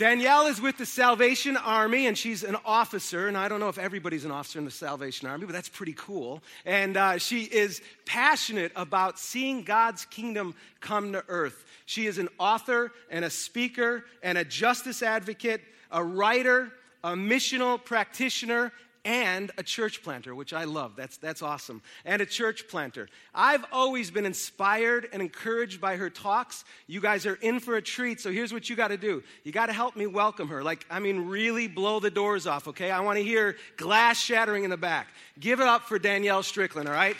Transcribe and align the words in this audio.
Danielle 0.00 0.46
is 0.46 0.62
with 0.62 0.78
the 0.78 0.86
Salvation 0.86 1.58
Army, 1.58 2.06
and 2.06 2.16
she's 2.16 2.42
an 2.42 2.56
officer. 2.64 3.28
And 3.28 3.36
I 3.36 3.48
don't 3.48 3.60
know 3.60 3.68
if 3.68 3.76
everybody's 3.76 4.24
an 4.24 4.30
officer 4.30 4.58
in 4.58 4.64
the 4.64 4.70
Salvation 4.70 5.28
Army, 5.28 5.44
but 5.44 5.52
that's 5.52 5.68
pretty 5.68 5.92
cool. 5.92 6.42
And 6.64 6.96
uh, 6.96 7.18
she 7.18 7.42
is 7.42 7.82
passionate 8.06 8.72
about 8.76 9.18
seeing 9.18 9.62
God's 9.62 10.06
kingdom 10.06 10.54
come 10.80 11.12
to 11.12 11.22
earth. 11.28 11.66
She 11.84 12.06
is 12.06 12.16
an 12.16 12.30
author 12.38 12.92
and 13.10 13.26
a 13.26 13.30
speaker 13.30 14.06
and 14.22 14.38
a 14.38 14.44
justice 14.44 15.02
advocate, 15.02 15.60
a 15.90 16.02
writer, 16.02 16.72
a 17.04 17.10
missional 17.10 17.84
practitioner, 17.84 18.72
and 19.04 19.50
a 19.58 19.62
church 19.62 20.02
planter, 20.02 20.34
which 20.34 20.52
I 20.52 20.64
love. 20.64 20.96
That's, 20.96 21.16
that's 21.16 21.42
awesome. 21.42 21.82
And 22.04 22.20
a 22.20 22.26
church 22.26 22.68
planter. 22.68 23.08
I've 23.34 23.64
always 23.72 24.10
been 24.10 24.26
inspired 24.26 25.08
and 25.12 25.22
encouraged 25.22 25.80
by 25.80 25.96
her 25.96 26.10
talks. 26.10 26.64
You 26.86 27.00
guys 27.00 27.26
are 27.26 27.36
in 27.36 27.60
for 27.60 27.76
a 27.76 27.82
treat, 27.82 28.20
so 28.20 28.30
here's 28.30 28.52
what 28.52 28.68
you 28.68 28.76
got 28.76 28.88
to 28.88 28.96
do. 28.96 29.22
You 29.44 29.52
got 29.52 29.66
to 29.66 29.72
help 29.72 29.96
me 29.96 30.06
welcome 30.06 30.48
her. 30.48 30.62
Like, 30.62 30.84
I 30.90 30.98
mean, 31.00 31.28
really 31.28 31.68
blow 31.68 32.00
the 32.00 32.10
doors 32.10 32.46
off, 32.46 32.68
okay? 32.68 32.90
I 32.90 33.00
want 33.00 33.18
to 33.18 33.24
hear 33.24 33.56
glass 33.76 34.18
shattering 34.18 34.64
in 34.64 34.70
the 34.70 34.76
back. 34.76 35.08
Give 35.38 35.60
it 35.60 35.66
up 35.66 35.82
for 35.82 35.98
Danielle 35.98 36.42
Strickland, 36.42 36.88
all 36.88 36.94
right? 36.94 37.16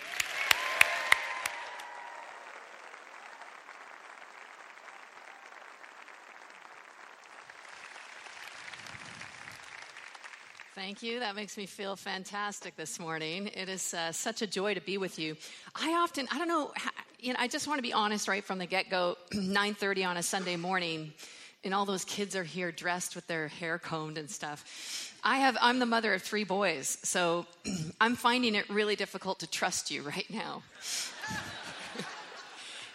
Thank 10.91 11.05
you. 11.05 11.21
That 11.21 11.37
makes 11.37 11.57
me 11.57 11.67
feel 11.67 11.95
fantastic 11.95 12.75
this 12.75 12.99
morning. 12.99 13.47
It 13.47 13.69
is 13.69 13.95
uh, 13.95 14.11
such 14.11 14.43
a 14.43 14.47
joy 14.49 14.75
to 14.75 14.80
be 14.80 14.99
with 14.99 15.21
you. 15.21 15.37
I 15.73 15.93
often, 15.93 16.27
I 16.33 16.39
don't 16.39 16.49
know, 16.49 16.73
you 17.21 17.33
know, 17.33 17.39
I 17.39 17.47
just 17.47 17.69
want 17.69 17.79
to 17.79 17.83
be 17.83 17.93
honest 17.93 18.27
right 18.27 18.43
from 18.43 18.59
the 18.59 18.66
get-go. 18.66 19.16
9:30 19.33 20.05
on 20.09 20.16
a 20.16 20.23
Sunday 20.25 20.57
morning, 20.57 21.13
and 21.63 21.73
all 21.73 21.85
those 21.85 22.05
kids 22.05 22.35
are 22.35 22.43
here 22.43 22.73
dressed 22.73 23.15
with 23.15 23.25
their 23.29 23.47
hair 23.47 23.79
combed 23.79 24.19
and 24.19 24.29
stuff. 24.29 25.15
I 25.23 25.37
have, 25.37 25.57
I'm 25.60 25.79
the 25.79 25.87
mother 25.87 26.13
of 26.13 26.23
three 26.23 26.43
boys, 26.43 26.99
so 27.04 27.47
I'm 28.01 28.16
finding 28.16 28.57
it 28.57 28.69
really 28.69 28.97
difficult 28.97 29.38
to 29.41 29.47
trust 29.47 29.93
you 29.93 30.02
right 30.02 30.29
now 30.29 30.65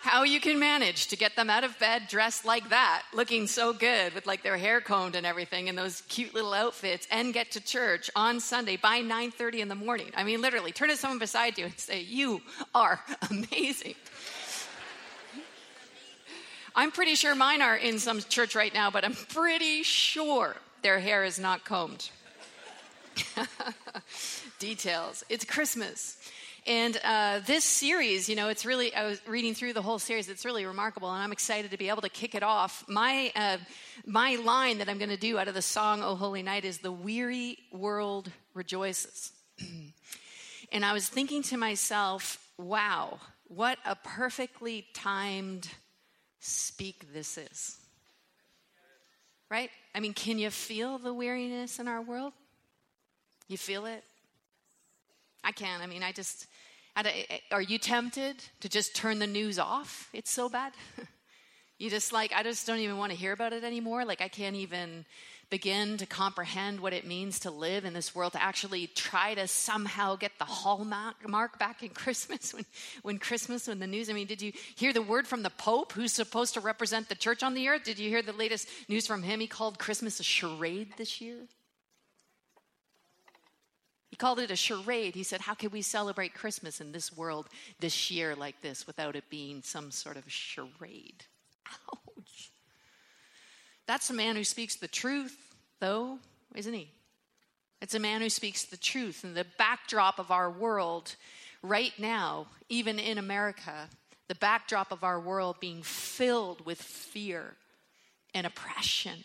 how 0.05 0.21
you 0.21 0.39
can 0.39 0.59
manage 0.59 1.07
to 1.07 1.17
get 1.17 1.35
them 1.35 1.49
out 1.49 1.63
of 1.63 1.77
bed 1.79 2.03
dressed 2.07 2.45
like 2.45 2.69
that, 2.69 3.01
looking 3.11 3.47
so 3.47 3.73
good 3.73 4.13
with 4.13 4.27
like 4.27 4.43
their 4.43 4.55
hair 4.55 4.79
combed 4.79 5.15
and 5.15 5.25
everything 5.25 5.67
and 5.67 5.75
those 5.75 6.01
cute 6.07 6.31
little 6.31 6.53
outfits 6.53 7.07
and 7.09 7.33
get 7.33 7.49
to 7.51 7.59
church 7.59 8.11
on 8.15 8.39
Sunday 8.39 8.77
by 8.77 9.01
9:30 9.01 9.61
in 9.61 9.67
the 9.67 9.75
morning. 9.75 10.11
I 10.15 10.23
mean 10.23 10.41
literally 10.41 10.71
turn 10.71 10.89
to 10.89 10.95
someone 10.95 11.17
beside 11.17 11.57
you 11.57 11.65
and 11.65 11.79
say, 11.79 12.01
"You 12.01 12.41
are 12.75 13.03
amazing." 13.31 13.95
I'm 16.75 16.91
pretty 16.91 17.15
sure 17.15 17.33
mine 17.33 17.63
are 17.63 17.75
in 17.75 17.97
some 17.97 18.19
church 18.21 18.53
right 18.53 18.73
now, 18.73 18.91
but 18.91 19.03
I'm 19.03 19.15
pretty 19.15 19.81
sure 19.81 20.55
their 20.83 20.99
hair 20.99 21.23
is 21.23 21.39
not 21.39 21.65
combed. 21.65 22.11
Details. 24.59 25.23
It's 25.29 25.45
Christmas. 25.45 26.17
And 26.67 26.99
uh, 27.03 27.41
this 27.45 27.63
series, 27.63 28.27
you 28.27 28.35
know, 28.35 28.49
it's 28.49 28.65
really, 28.65 28.93
I 28.95 29.05
was 29.05 29.21
reading 29.27 29.53
through 29.53 29.73
the 29.73 29.83
whole 29.83 29.99
series, 29.99 30.29
it's 30.29 30.45
really 30.45 30.65
remarkable, 30.65 31.11
and 31.11 31.21
I'm 31.21 31.31
excited 31.31 31.69
to 31.69 31.77
be 31.77 31.89
able 31.89 32.01
to 32.01 32.09
kick 32.09 32.33
it 32.33 32.41
off. 32.41 32.83
My, 32.87 33.31
uh, 33.35 33.57
my 34.07 34.37
line 34.37 34.79
that 34.79 34.89
I'm 34.89 34.97
going 34.97 35.11
to 35.11 35.17
do 35.17 35.37
out 35.37 35.47
of 35.47 35.53
the 35.53 35.61
song, 35.61 36.01
O 36.01 36.15
Holy 36.15 36.41
Night, 36.41 36.65
is 36.65 36.79
The 36.79 36.91
Weary 36.91 37.59
World 37.71 38.31
Rejoices. 38.55 39.31
and 40.71 40.83
I 40.83 40.93
was 40.93 41.07
thinking 41.07 41.43
to 41.43 41.57
myself, 41.57 42.43
wow, 42.57 43.19
what 43.47 43.77
a 43.85 43.95
perfectly 43.95 44.87
timed 44.95 45.69
speak 46.39 47.13
this 47.13 47.37
is. 47.37 47.77
Right? 49.51 49.69
I 49.93 49.99
mean, 49.99 50.15
can 50.15 50.39
you 50.39 50.49
feel 50.49 50.97
the 50.97 51.13
weariness 51.13 51.77
in 51.77 51.87
our 51.87 52.01
world? 52.01 52.33
You 53.47 53.59
feel 53.59 53.85
it? 53.85 54.03
I 55.43 55.51
can. 55.51 55.79
I 55.79 55.85
mean, 55.85 56.01
I 56.01 56.11
just, 56.11 56.47
Eh, 56.95 57.25
eh, 57.29 57.37
are 57.51 57.61
you 57.61 57.77
tempted 57.77 58.43
to 58.61 58.69
just 58.69 58.95
turn 58.95 59.19
the 59.19 59.27
news 59.27 59.59
off? 59.59 60.09
It's 60.13 60.31
so 60.31 60.47
bad. 60.47 60.73
you 61.77 61.89
just 61.89 62.13
like, 62.13 62.31
I 62.33 62.43
just 62.43 62.65
don't 62.65 62.79
even 62.79 62.97
want 62.97 63.11
to 63.11 63.17
hear 63.17 63.33
about 63.33 63.53
it 63.53 63.63
anymore. 63.63 64.05
Like, 64.05 64.21
I 64.21 64.29
can't 64.29 64.55
even 64.55 65.05
begin 65.49 65.97
to 65.97 66.05
comprehend 66.05 66.79
what 66.79 66.93
it 66.93 67.05
means 67.05 67.39
to 67.39 67.51
live 67.51 67.85
in 67.85 67.93
this 67.93 68.15
world, 68.15 68.33
to 68.33 68.41
actually 68.41 68.87
try 68.87 69.35
to 69.35 69.47
somehow 69.47 70.15
get 70.15 70.31
the 70.39 70.45
hallmark 70.45 71.27
mark 71.27 71.59
back 71.59 71.83
in 71.83 71.89
Christmas 71.93 72.53
when, 72.53 72.65
when 73.03 73.19
Christmas, 73.19 73.67
when 73.67 73.79
the 73.79 73.87
news. 73.87 74.09
I 74.09 74.13
mean, 74.13 74.27
did 74.27 74.41
you 74.41 74.53
hear 74.75 74.93
the 74.93 75.01
word 75.01 75.27
from 75.27 75.43
the 75.43 75.49
Pope 75.49 75.91
who's 75.91 76.13
supposed 76.13 76.53
to 76.53 76.61
represent 76.61 77.09
the 77.09 77.15
church 77.15 77.43
on 77.43 77.53
the 77.53 77.67
earth? 77.67 77.83
Did 77.83 77.99
you 77.99 78.09
hear 78.09 78.21
the 78.21 78.33
latest 78.33 78.67
news 78.87 79.05
from 79.05 79.21
him? 79.21 79.39
He 79.39 79.47
called 79.47 79.79
Christmas 79.79 80.19
a 80.19 80.23
charade 80.23 80.93
this 80.97 81.21
year. 81.21 81.47
He 84.09 84.15
called 84.15 84.39
it 84.39 84.51
a 84.51 84.55
charade. 84.55 85.15
He 85.15 85.23
said, 85.23 85.41
How 85.41 85.53
can 85.53 85.71
we 85.71 85.81
celebrate 85.81 86.33
Christmas 86.33 86.79
in 86.79 86.91
this 86.91 87.15
world 87.15 87.49
this 87.79 88.09
year 88.11 88.35
like 88.35 88.61
this 88.61 88.87
without 88.87 89.15
it 89.15 89.29
being 89.29 89.61
some 89.61 89.91
sort 89.91 90.17
of 90.17 90.31
charade? 90.31 91.25
Ouch. 91.67 92.51
That's 93.87 94.09
a 94.09 94.13
man 94.13 94.35
who 94.35 94.43
speaks 94.43 94.75
the 94.75 94.87
truth, 94.87 95.37
though, 95.79 96.19
isn't 96.55 96.73
he? 96.73 96.89
It's 97.81 97.93
a 97.93 97.99
man 97.99 98.21
who 98.21 98.29
speaks 98.29 98.63
the 98.63 98.77
truth. 98.77 99.23
And 99.23 99.35
the 99.35 99.45
backdrop 99.57 100.17
of 100.17 100.31
our 100.31 100.49
world 100.49 101.15
right 101.61 101.93
now, 101.97 102.47
even 102.69 102.99
in 102.99 103.17
America, 103.17 103.89
the 104.27 104.35
backdrop 104.35 104.91
of 104.91 105.03
our 105.03 105.19
world 105.19 105.57
being 105.59 105.83
filled 105.83 106.65
with 106.65 106.81
fear 106.81 107.55
and 108.33 108.47
oppression 108.47 109.23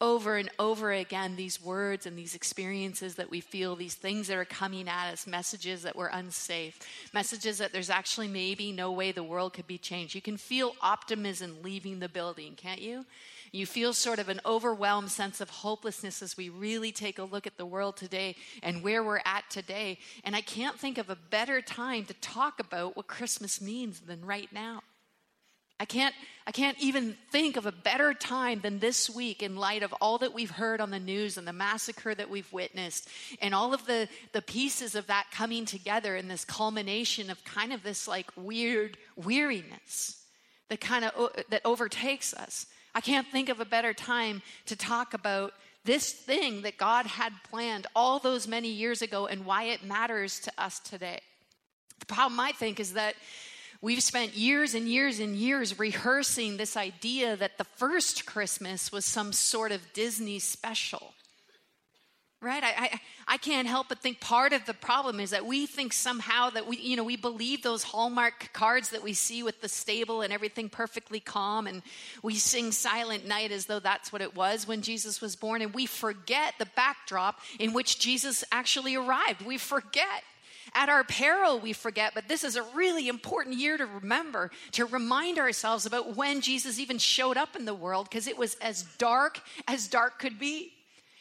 over 0.00 0.36
and 0.36 0.50
over 0.58 0.92
again 0.92 1.36
these 1.36 1.62
words 1.62 2.06
and 2.06 2.16
these 2.16 2.34
experiences 2.34 3.16
that 3.16 3.30
we 3.30 3.40
feel, 3.40 3.76
these 3.76 3.94
things 3.94 4.28
that 4.28 4.36
are 4.36 4.44
coming 4.44 4.88
at 4.88 5.12
us, 5.12 5.26
messages 5.26 5.82
that 5.82 5.96
we're 5.96 6.08
unsafe, 6.08 6.78
messages 7.12 7.58
that 7.58 7.72
there's 7.72 7.90
actually 7.90 8.28
maybe 8.28 8.72
no 8.72 8.92
way 8.92 9.12
the 9.12 9.22
world 9.22 9.52
could 9.52 9.66
be 9.66 9.78
changed. 9.78 10.14
You 10.14 10.22
can 10.22 10.36
feel 10.36 10.74
optimism 10.80 11.58
leaving 11.62 11.98
the 11.98 12.08
building, 12.08 12.54
can't 12.56 12.80
you? 12.80 13.04
You 13.52 13.66
feel 13.66 13.92
sort 13.92 14.20
of 14.20 14.28
an 14.28 14.40
overwhelmed 14.46 15.10
sense 15.10 15.40
of 15.40 15.50
hopelessness 15.50 16.22
as 16.22 16.36
we 16.36 16.48
really 16.48 16.92
take 16.92 17.18
a 17.18 17.24
look 17.24 17.46
at 17.46 17.56
the 17.56 17.66
world 17.66 17.96
today 17.96 18.36
and 18.62 18.82
where 18.82 19.02
we're 19.02 19.22
at 19.24 19.50
today. 19.50 19.98
And 20.22 20.36
I 20.36 20.40
can't 20.40 20.78
think 20.78 20.98
of 20.98 21.10
a 21.10 21.16
better 21.16 21.60
time 21.60 22.04
to 22.04 22.14
talk 22.14 22.60
about 22.60 22.96
what 22.96 23.08
Christmas 23.08 23.60
means 23.60 24.00
than 24.00 24.24
right 24.24 24.52
now. 24.52 24.82
I 25.80 25.86
can't, 25.86 26.14
I 26.46 26.52
can't 26.52 26.78
even 26.78 27.16
think 27.32 27.56
of 27.56 27.64
a 27.64 27.72
better 27.72 28.12
time 28.12 28.60
than 28.60 28.80
this 28.80 29.08
week 29.08 29.42
in 29.42 29.56
light 29.56 29.82
of 29.82 29.94
all 30.00 30.18
that 30.18 30.34
we've 30.34 30.50
heard 30.50 30.78
on 30.78 30.90
the 30.90 31.00
news 31.00 31.38
and 31.38 31.48
the 31.48 31.54
massacre 31.54 32.14
that 32.14 32.28
we've 32.28 32.52
witnessed 32.52 33.08
and 33.40 33.54
all 33.54 33.72
of 33.72 33.86
the, 33.86 34.06
the 34.32 34.42
pieces 34.42 34.94
of 34.94 35.06
that 35.06 35.28
coming 35.32 35.64
together 35.64 36.16
in 36.16 36.28
this 36.28 36.44
culmination 36.44 37.30
of 37.30 37.42
kind 37.44 37.72
of 37.72 37.82
this 37.82 38.06
like 38.06 38.30
weird 38.36 38.98
weariness 39.16 40.22
that 40.68 40.82
kind 40.82 41.06
of 41.06 41.32
that 41.48 41.62
overtakes 41.64 42.34
us. 42.34 42.66
I 42.94 43.00
can't 43.00 43.26
think 43.26 43.48
of 43.48 43.60
a 43.60 43.64
better 43.64 43.94
time 43.94 44.42
to 44.66 44.76
talk 44.76 45.14
about 45.14 45.52
this 45.84 46.12
thing 46.12 46.62
that 46.62 46.76
God 46.76 47.06
had 47.06 47.32
planned 47.50 47.86
all 47.96 48.18
those 48.18 48.46
many 48.46 48.68
years 48.68 49.00
ago 49.00 49.26
and 49.26 49.46
why 49.46 49.64
it 49.64 49.82
matters 49.82 50.40
to 50.40 50.52
us 50.58 50.78
today. 50.80 51.20
The 52.00 52.06
problem 52.06 52.38
I 52.38 52.52
think 52.52 52.78
is 52.80 52.92
that 52.92 53.14
We've 53.82 54.02
spent 54.02 54.36
years 54.36 54.74
and 54.74 54.86
years 54.86 55.20
and 55.20 55.34
years 55.34 55.78
rehearsing 55.78 56.58
this 56.58 56.76
idea 56.76 57.34
that 57.36 57.56
the 57.56 57.64
first 57.64 58.26
Christmas 58.26 58.92
was 58.92 59.06
some 59.06 59.32
sort 59.32 59.72
of 59.72 59.94
Disney 59.94 60.38
special. 60.38 61.14
Right? 62.42 62.62
I, 62.62 62.72
I, 62.76 63.00
I, 63.28 63.36
can't 63.36 63.68
help 63.68 63.90
but 63.90 63.98
think 63.98 64.18
part 64.18 64.54
of 64.54 64.64
the 64.64 64.72
problem 64.72 65.20
is 65.20 65.28
that 65.30 65.44
we 65.44 65.66
think 65.66 65.92
somehow 65.92 66.48
that 66.48 66.66
we, 66.66 66.78
you 66.78 66.96
know, 66.96 67.04
we 67.04 67.16
believe 67.16 67.62
those 67.62 67.82
Hallmark 67.82 68.54
cards 68.54 68.90
that 68.90 69.02
we 69.02 69.12
see 69.12 69.42
with 69.42 69.60
the 69.60 69.68
stable 69.68 70.22
and 70.22 70.32
everything 70.32 70.70
perfectly 70.70 71.20
calm, 71.20 71.66
and 71.66 71.82
we 72.22 72.36
sing 72.36 72.72
Silent 72.72 73.26
Night 73.26 73.52
as 73.52 73.66
though 73.66 73.78
that's 73.78 74.10
what 74.10 74.22
it 74.22 74.34
was 74.34 74.66
when 74.66 74.80
Jesus 74.80 75.20
was 75.20 75.36
born, 75.36 75.60
and 75.60 75.74
we 75.74 75.84
forget 75.84 76.54
the 76.58 76.68
backdrop 76.76 77.40
in 77.58 77.74
which 77.74 77.98
Jesus 77.98 78.42
actually 78.50 78.94
arrived. 78.94 79.44
We 79.44 79.58
forget 79.58 80.22
at 80.74 80.88
our 80.88 81.04
peril, 81.04 81.58
we 81.58 81.72
forget, 81.72 82.12
but 82.14 82.28
this 82.28 82.44
is 82.44 82.56
a 82.56 82.62
really 82.74 83.08
important 83.08 83.56
year 83.56 83.76
to 83.76 83.86
remember, 83.86 84.50
to 84.72 84.84
remind 84.86 85.38
ourselves 85.38 85.86
about 85.86 86.16
when 86.16 86.40
Jesus 86.40 86.78
even 86.78 86.98
showed 86.98 87.36
up 87.36 87.56
in 87.56 87.64
the 87.64 87.74
world, 87.74 88.08
because 88.08 88.26
it 88.26 88.38
was 88.38 88.54
as 88.56 88.82
dark 88.98 89.40
as 89.66 89.88
dark 89.88 90.18
could 90.18 90.38
be. 90.38 90.72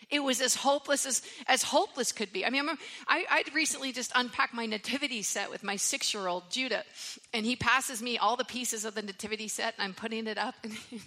It 0.10 0.24
was 0.24 0.42
as 0.42 0.56
hopeless 0.56 1.06
as, 1.06 1.22
as 1.48 1.62
hopeless 1.62 2.12
could 2.12 2.34
be. 2.34 2.44
I 2.44 2.50
mean, 2.50 2.68
I'm, 2.68 2.78
I 3.08 3.26
I 3.30 3.44
recently 3.54 3.92
just 3.92 4.12
unpacked 4.16 4.56
my 4.56 4.66
nativity 4.66 5.22
set 5.22 5.52
with 5.52 5.64
my 5.64 5.76
six 5.76 6.14
year 6.16 6.28
old 6.28 6.50
Judah, 6.50 6.84
and 7.32 7.46
he 7.46 7.56
passes 7.56 8.02
me 8.02 8.18
all 8.18 8.36
the 8.36 8.46
pieces 8.46 8.86
of 8.86 8.96
the 8.96 9.04
nativity 9.04 9.48
set, 9.48 9.76
and 9.78 9.84
I'm 9.84 9.94
putting 9.94 10.26
it 10.26 10.40
up. 10.40 10.56
And, 10.64 10.76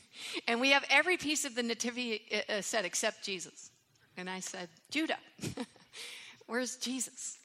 and 0.49 0.61
we 0.61 0.71
have 0.71 0.85
every 0.89 1.17
piece 1.17 1.45
of 1.45 1.57
the 1.57 1.65
nativity 1.65 2.23
uh, 2.33 2.53
uh, 2.53 2.63
set 2.63 2.85
except 2.85 3.25
Jesus. 3.25 3.71
And 4.17 4.31
I 4.31 4.39
said, 4.39 4.69
Judah, 4.91 5.19
where's 6.47 6.77
Jesus? 6.77 7.39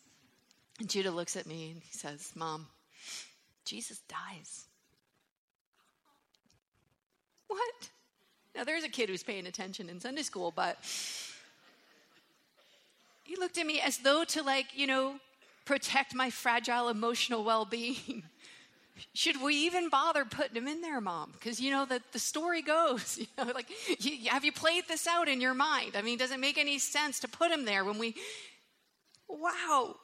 And 0.80 0.90
Judah 0.90 1.12
looks 1.12 1.36
at 1.36 1.46
me 1.48 1.72
and 1.72 1.82
he 1.82 1.98
says, 1.98 2.32
Mom, 2.36 2.68
Jesus 3.66 4.00
dies. 4.08 4.66
What? 7.48 7.90
Now, 8.56 8.64
there's 8.64 8.84
a 8.84 8.90
kid 8.90 9.10
who's 9.10 9.24
paying 9.24 9.48
attention 9.48 9.90
in 9.90 10.00
Sunday 10.00 10.24
school, 10.24 10.52
but 10.56 10.78
he 13.24 13.36
looked 13.36 13.58
at 13.58 13.66
me 13.66 13.80
as 13.82 14.00
though 14.00 14.24
to, 14.26 14.42
like, 14.44 14.68
you 14.74 14.88
know, 14.88 15.16
protect 15.66 16.16
my 16.16 16.30
fragile 16.30 16.90
emotional 16.90 17.44
well 17.44 17.66
being. 17.66 18.24
Should 19.14 19.42
we 19.44 19.54
even 19.66 19.90
bother 19.90 20.26
putting 20.26 20.56
him 20.56 20.68
in 20.68 20.82
there, 20.82 21.00
mom? 21.00 21.34
Because 21.34 21.60
you 21.60 21.70
know 21.70 21.86
that 21.86 22.02
the 22.14 22.20
story 22.20 22.64
goes, 22.64 23.18
you 23.20 23.28
know, 23.38 23.52
like, 23.54 23.68
you, 24.00 24.30
have 24.30 24.44
you 24.44 24.52
played 24.52 24.86
this 24.88 25.06
out 25.06 25.28
in 25.28 25.40
your 25.40 25.54
mind? 25.54 25.92
I 25.96 26.02
mean, 26.02 26.18
does 26.18 26.32
it 26.32 26.40
make 26.40 26.58
any 26.58 26.80
sense 26.80 27.20
to 27.20 27.28
put 27.28 27.52
him 27.52 27.66
there 27.66 27.86
when 27.86 28.00
we, 28.00 28.16
wow, 29.28 29.98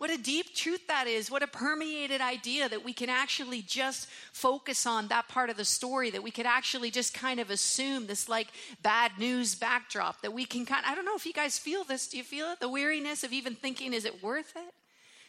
what 0.00 0.08
a 0.08 0.16
deep 0.16 0.54
truth 0.54 0.86
that 0.86 1.06
is. 1.06 1.30
What 1.30 1.42
a 1.42 1.46
permeated 1.46 2.22
idea 2.22 2.70
that 2.70 2.82
we 2.82 2.94
can 2.94 3.10
actually 3.10 3.60
just 3.60 4.08
focus 4.32 4.86
on 4.86 5.08
that 5.08 5.28
part 5.28 5.50
of 5.50 5.58
the 5.58 5.64
story, 5.66 6.08
that 6.08 6.22
we 6.22 6.30
could 6.30 6.46
actually 6.46 6.90
just 6.90 7.12
kind 7.12 7.38
of 7.38 7.50
assume 7.50 8.06
this 8.06 8.26
like 8.26 8.46
bad 8.80 9.12
news 9.18 9.54
backdrop, 9.54 10.22
that 10.22 10.32
we 10.32 10.46
can 10.46 10.64
kind 10.64 10.86
of, 10.86 10.90
I 10.90 10.94
don't 10.94 11.04
know 11.04 11.16
if 11.16 11.26
you 11.26 11.34
guys 11.34 11.58
feel 11.58 11.84
this. 11.84 12.08
Do 12.08 12.16
you 12.16 12.24
feel 12.24 12.46
it? 12.46 12.60
The 12.60 12.68
weariness 12.70 13.24
of 13.24 13.32
even 13.34 13.54
thinking, 13.54 13.92
is 13.92 14.06
it 14.06 14.22
worth 14.22 14.54
it? 14.56 14.72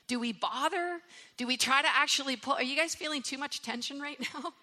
Do 0.08 0.22
we 0.22 0.32
bother? 0.32 1.02
Do 1.36 1.48
we 1.48 1.58
try 1.58 1.82
to 1.82 1.90
actually 1.94 2.38
pull? 2.38 2.54
Are 2.54 2.64
you 2.64 2.78
guys 2.78 2.96
feeling 2.96 3.22
too 3.22 3.38
much 3.38 3.62
tension 3.62 4.00
right 4.00 4.26
now? 4.34 4.54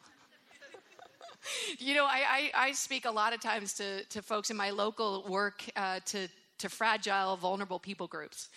you 1.79 1.93
know, 1.93 2.07
I, 2.07 2.51
I, 2.55 2.69
I, 2.69 2.73
speak 2.73 3.05
a 3.05 3.11
lot 3.11 3.35
of 3.35 3.41
times 3.41 3.75
to, 3.75 4.05
to 4.05 4.23
folks 4.23 4.49
in 4.49 4.57
my 4.57 4.71
local 4.71 5.27
work 5.29 5.63
uh, 5.77 6.01
to, 6.07 6.29
to 6.59 6.69
fragile, 6.69 7.37
vulnerable 7.37 7.79
people 7.79 8.07
groups 8.07 8.49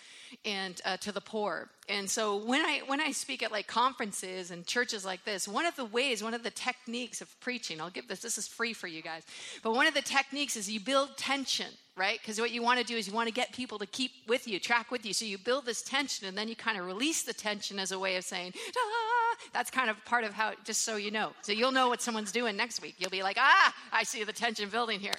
and 0.44 0.80
uh, 0.84 0.96
to 0.98 1.12
the 1.12 1.20
poor. 1.20 1.68
And 1.88 2.08
so 2.08 2.36
when 2.36 2.60
I 2.60 2.82
when 2.86 3.00
I 3.00 3.12
speak 3.12 3.42
at 3.42 3.52
like 3.52 3.66
conferences 3.66 4.50
and 4.50 4.66
churches 4.66 5.04
like 5.04 5.24
this, 5.24 5.48
one 5.48 5.66
of 5.66 5.76
the 5.76 5.84
ways, 5.84 6.22
one 6.22 6.34
of 6.34 6.42
the 6.42 6.50
techniques 6.50 7.20
of 7.20 7.40
preaching, 7.40 7.80
I'll 7.80 7.90
give 7.90 8.08
this. 8.08 8.20
This 8.20 8.38
is 8.38 8.46
free 8.46 8.72
for 8.72 8.86
you 8.86 9.02
guys. 9.02 9.22
But 9.62 9.74
one 9.74 9.86
of 9.86 9.94
the 9.94 10.02
techniques 10.02 10.56
is 10.56 10.70
you 10.70 10.80
build 10.80 11.16
tension, 11.16 11.66
right? 11.96 12.18
Because 12.20 12.40
what 12.40 12.50
you 12.50 12.62
want 12.62 12.78
to 12.78 12.84
do 12.84 12.96
is 12.96 13.08
you 13.08 13.14
want 13.14 13.28
to 13.28 13.34
get 13.34 13.52
people 13.52 13.78
to 13.78 13.86
keep 13.86 14.12
with 14.28 14.46
you, 14.46 14.60
track 14.60 14.90
with 14.90 15.04
you. 15.04 15.12
So 15.12 15.24
you 15.24 15.38
build 15.38 15.66
this 15.66 15.82
tension, 15.82 16.28
and 16.28 16.38
then 16.38 16.48
you 16.48 16.56
kind 16.56 16.78
of 16.78 16.86
release 16.86 17.22
the 17.22 17.34
tension 17.34 17.78
as 17.78 17.92
a 17.92 17.98
way 17.98 18.16
of 18.16 18.24
saying, 18.24 18.52
ah! 18.76 19.22
That's 19.52 19.70
kind 19.70 19.90
of 19.90 20.02
part 20.04 20.24
of 20.24 20.32
how. 20.32 20.52
Just 20.64 20.82
so 20.82 20.96
you 20.96 21.10
know, 21.10 21.32
so 21.42 21.52
you'll 21.52 21.72
know 21.72 21.88
what 21.88 22.00
someone's 22.00 22.32
doing 22.32 22.56
next 22.56 22.80
week. 22.80 22.94
You'll 22.98 23.10
be 23.10 23.22
like, 23.22 23.36
ah, 23.40 23.74
I 23.92 24.04
see 24.04 24.24
the 24.24 24.32
tension 24.32 24.68
building 24.68 25.00
here. 25.00 25.14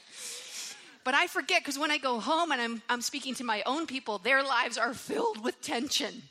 But 1.03 1.13
I 1.13 1.27
forget 1.27 1.61
because 1.61 1.77
when 1.77 1.91
I 1.91 1.97
go 1.97 2.19
home 2.19 2.51
and 2.51 2.61
I'm, 2.61 2.81
I'm 2.89 3.01
speaking 3.01 3.35
to 3.35 3.43
my 3.43 3.61
own 3.65 3.87
people, 3.87 4.19
their 4.19 4.43
lives 4.43 4.77
are 4.77 4.93
filled 4.93 5.43
with 5.43 5.61
tension. 5.61 6.23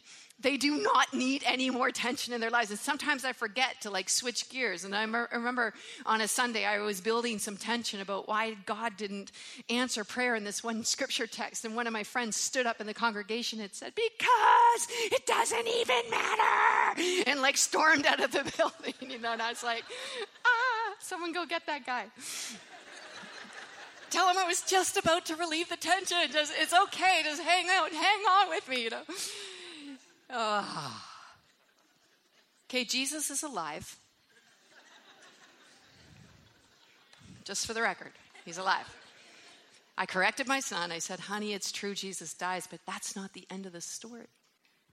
They 0.42 0.56
do 0.56 0.82
not 0.82 1.14
need 1.14 1.44
any 1.46 1.70
more 1.70 1.92
tension 1.92 2.34
in 2.34 2.40
their 2.40 2.50
lives. 2.50 2.70
And 2.70 2.78
sometimes 2.78 3.24
I 3.24 3.32
forget 3.32 3.80
to 3.82 3.90
like 3.90 4.10
switch 4.10 4.48
gears. 4.48 4.84
And 4.84 4.94
I 4.94 5.04
remember 5.04 5.72
on 6.04 6.20
a 6.20 6.26
Sunday, 6.26 6.64
I 6.64 6.80
was 6.80 7.00
building 7.00 7.38
some 7.38 7.56
tension 7.56 8.00
about 8.00 8.26
why 8.26 8.56
God 8.66 8.96
didn't 8.96 9.30
answer 9.70 10.02
prayer 10.02 10.34
in 10.34 10.42
this 10.42 10.64
one 10.64 10.82
scripture 10.82 11.28
text. 11.28 11.64
And 11.64 11.76
one 11.76 11.86
of 11.86 11.92
my 11.92 12.02
friends 12.02 12.34
stood 12.34 12.66
up 12.66 12.80
in 12.80 12.88
the 12.88 12.94
congregation 12.94 13.60
and 13.60 13.72
said, 13.72 13.92
Because 13.94 14.88
it 15.12 15.26
doesn't 15.26 15.68
even 15.68 16.10
matter. 16.10 17.02
And 17.28 17.40
like 17.40 17.56
stormed 17.56 18.06
out 18.06 18.20
of 18.20 18.32
the 18.32 18.52
building, 18.56 18.94
you 19.12 19.20
know. 19.20 19.32
And 19.32 19.42
I 19.42 19.50
was 19.50 19.62
like, 19.62 19.84
Ah, 20.44 20.94
someone 20.98 21.32
go 21.32 21.46
get 21.46 21.66
that 21.66 21.86
guy. 21.86 22.06
Tell 24.12 24.28
him 24.28 24.36
I 24.36 24.44
was 24.44 24.60
just 24.60 24.98
about 24.98 25.24
to 25.26 25.36
relieve 25.36 25.70
the 25.70 25.76
tension. 25.76 26.18
Just, 26.30 26.52
it's 26.60 26.74
okay. 26.74 27.22
Just 27.24 27.40
hang 27.40 27.64
out. 27.70 27.90
Hang 27.90 28.20
on 28.40 28.50
with 28.50 28.68
me, 28.68 28.82
you 28.82 28.90
know. 28.90 29.02
Oh. 30.28 31.02
Okay, 32.68 32.84
Jesus 32.84 33.30
is 33.30 33.42
alive. 33.42 33.96
Just 37.44 37.66
for 37.66 37.72
the 37.72 37.80
record, 37.80 38.12
he's 38.44 38.58
alive. 38.58 38.86
I 39.96 40.04
corrected 40.04 40.46
my 40.46 40.60
son. 40.60 40.92
I 40.92 40.98
said, 40.98 41.18
honey, 41.18 41.54
it's 41.54 41.72
true 41.72 41.94
Jesus 41.94 42.34
dies, 42.34 42.68
but 42.70 42.80
that's 42.86 43.16
not 43.16 43.32
the 43.32 43.46
end 43.50 43.64
of 43.64 43.72
the 43.72 43.80
story. 43.80 44.26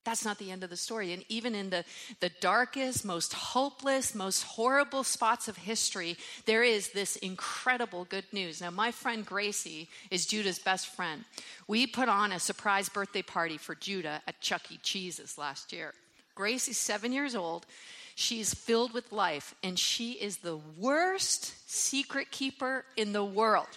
That's 0.09 0.25
not 0.25 0.39
the 0.39 0.49
end 0.49 0.63
of 0.63 0.71
the 0.71 0.75
story. 0.75 1.13
And 1.13 1.23
even 1.29 1.53
in 1.53 1.69
the, 1.69 1.85
the 2.19 2.31
darkest, 2.41 3.05
most 3.05 3.31
hopeless, 3.31 4.15
most 4.15 4.41
horrible 4.41 5.03
spots 5.03 5.47
of 5.47 5.55
history, 5.55 6.17
there 6.47 6.63
is 6.63 6.89
this 6.89 7.15
incredible 7.17 8.05
good 8.05 8.25
news. 8.31 8.59
Now, 8.59 8.71
my 8.71 8.89
friend 8.89 9.23
Gracie 9.23 9.87
is 10.09 10.25
Judah's 10.25 10.57
best 10.57 10.87
friend. 10.87 11.25
We 11.67 11.85
put 11.85 12.09
on 12.09 12.31
a 12.31 12.39
surprise 12.39 12.89
birthday 12.89 13.21
party 13.21 13.59
for 13.59 13.75
Judah 13.75 14.19
at 14.27 14.41
Chuck 14.41 14.71
E. 14.71 14.79
Cheese's 14.81 15.37
last 15.37 15.71
year. 15.71 15.93
Gracie's 16.33 16.79
seven 16.79 17.13
years 17.13 17.35
old. 17.35 17.67
She's 18.15 18.51
filled 18.51 18.95
with 18.95 19.11
life, 19.11 19.53
and 19.61 19.77
she 19.77 20.13
is 20.13 20.37
the 20.37 20.57
worst 20.79 21.53
secret 21.69 22.31
keeper 22.31 22.83
in 22.97 23.13
the 23.13 23.23
world. 23.23 23.67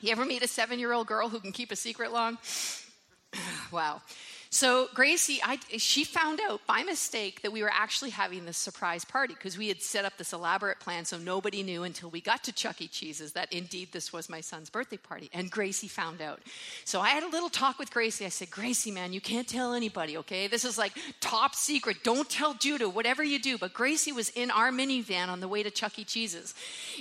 You 0.00 0.12
ever 0.12 0.24
meet 0.24 0.42
a 0.42 0.48
seven 0.48 0.78
year 0.78 0.94
old 0.94 1.08
girl 1.08 1.28
who 1.28 1.40
can 1.40 1.52
keep 1.52 1.70
a 1.70 1.76
secret 1.76 2.10
long? 2.10 2.38
wow. 3.70 4.00
So 4.54 4.88
Gracie, 4.92 5.40
I, 5.42 5.58
she 5.78 6.04
found 6.04 6.38
out 6.38 6.60
by 6.66 6.82
mistake 6.82 7.40
that 7.40 7.52
we 7.52 7.62
were 7.62 7.72
actually 7.72 8.10
having 8.10 8.44
this 8.44 8.58
surprise 8.58 9.02
party 9.02 9.32
because 9.32 9.56
we 9.56 9.68
had 9.68 9.80
set 9.80 10.04
up 10.04 10.18
this 10.18 10.34
elaborate 10.34 10.78
plan 10.78 11.06
so 11.06 11.16
nobody 11.16 11.62
knew 11.62 11.84
until 11.84 12.10
we 12.10 12.20
got 12.20 12.44
to 12.44 12.52
Chuck 12.52 12.82
E. 12.82 12.86
Cheese's 12.86 13.32
that 13.32 13.50
indeed 13.50 13.92
this 13.92 14.12
was 14.12 14.28
my 14.28 14.42
son's 14.42 14.68
birthday 14.68 14.98
party. 14.98 15.30
And 15.32 15.50
Gracie 15.50 15.88
found 15.88 16.20
out. 16.20 16.38
So 16.84 17.00
I 17.00 17.08
had 17.08 17.22
a 17.22 17.30
little 17.30 17.48
talk 17.48 17.78
with 17.78 17.90
Gracie. 17.90 18.26
I 18.26 18.28
said, 18.28 18.50
Gracie, 18.50 18.90
man, 18.90 19.14
you 19.14 19.22
can't 19.22 19.48
tell 19.48 19.72
anybody, 19.72 20.18
okay? 20.18 20.48
This 20.48 20.66
is 20.66 20.76
like 20.76 20.92
top 21.20 21.54
secret. 21.54 22.04
Don't 22.04 22.28
tell 22.28 22.52
Judah, 22.52 22.90
whatever 22.90 23.24
you 23.24 23.38
do. 23.38 23.56
But 23.56 23.72
Gracie 23.72 24.12
was 24.12 24.28
in 24.28 24.50
our 24.50 24.70
minivan 24.70 25.28
on 25.28 25.40
the 25.40 25.48
way 25.48 25.62
to 25.62 25.70
Chuck 25.70 25.98
E. 25.98 26.04
Cheese's. 26.04 26.54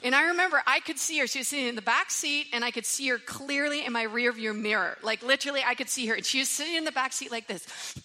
And 0.05 0.15
I 0.15 0.27
remember 0.27 0.63
I 0.65 0.79
could 0.79 0.97
see 0.97 1.19
her. 1.19 1.27
She 1.27 1.39
was 1.39 1.49
sitting 1.49 1.67
in 1.67 1.75
the 1.75 1.81
back 1.81 2.11
seat 2.11 2.47
and 2.53 2.63
I 2.63 2.71
could 2.71 2.85
see 2.85 3.09
her 3.09 3.17
clearly 3.17 3.85
in 3.85 3.91
my 3.91 4.03
rear 4.03 4.31
view 4.31 4.53
mirror. 4.53 4.97
Like 5.03 5.21
literally, 5.21 5.63
I 5.67 5.75
could 5.75 5.89
see 5.89 6.05
her. 6.05 6.15
And 6.15 6.25
she 6.25 6.39
was 6.39 6.47
sitting 6.47 6.75
in 6.75 6.85
the 6.85 6.93
back 6.93 7.11
seat 7.11 7.29
like 7.29 7.40
like 7.41 7.47
this. 7.47 7.95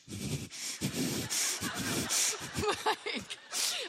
like, 2.86 3.38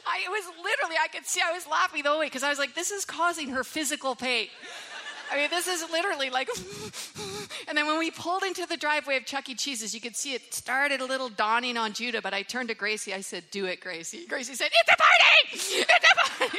I, 0.06 0.22
it 0.24 0.30
was 0.30 0.44
literally, 0.62 0.96
I 1.02 1.08
could 1.08 1.26
see 1.26 1.40
I 1.44 1.52
was 1.52 1.66
laughing 1.66 2.02
the 2.02 2.10
whole 2.10 2.18
way 2.20 2.26
because 2.26 2.42
I 2.42 2.50
was 2.50 2.58
like, 2.58 2.74
this 2.74 2.90
is 2.90 3.04
causing 3.04 3.50
her 3.50 3.64
physical 3.64 4.14
pain. 4.14 4.48
I 5.30 5.36
mean, 5.36 5.50
this 5.50 5.68
is 5.68 5.84
literally 5.90 6.30
like, 6.30 6.48
and 7.68 7.76
then 7.76 7.86
when 7.86 7.98
we 7.98 8.10
pulled 8.10 8.42
into 8.44 8.64
the 8.64 8.78
driveway 8.78 9.18
of 9.18 9.26
Chuck 9.26 9.48
E. 9.50 9.54
Cheese's, 9.54 9.94
you 9.94 10.00
could 10.00 10.16
see 10.16 10.32
it 10.32 10.54
started 10.54 11.02
a 11.02 11.04
little 11.04 11.28
dawning 11.28 11.76
on 11.76 11.92
Judah, 11.92 12.22
but 12.22 12.32
I 12.32 12.42
turned 12.42 12.70
to 12.70 12.74
Gracie. 12.74 13.12
I 13.12 13.20
said, 13.20 13.44
Do 13.50 13.66
it, 13.66 13.80
Gracie. 13.80 14.26
Gracie 14.26 14.54
said, 14.54 14.70
It's 14.72 14.90
a 14.90 14.96
party! 14.96 15.48
It's 15.52 15.90
a 15.90 16.16
party! 16.16 16.58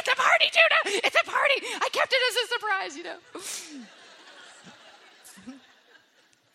It's 0.00 0.08
a 0.08 0.16
party, 0.16 0.46
Judah! 0.46 1.06
It's 1.06 1.16
a 1.20 1.30
party! 1.30 1.54
I 1.74 1.88
kept 1.92 2.12
it 2.12 2.22
as 2.30 2.36
a 2.36 2.48
surprise, 2.48 2.96
you 2.96 3.04
know. 3.04 3.99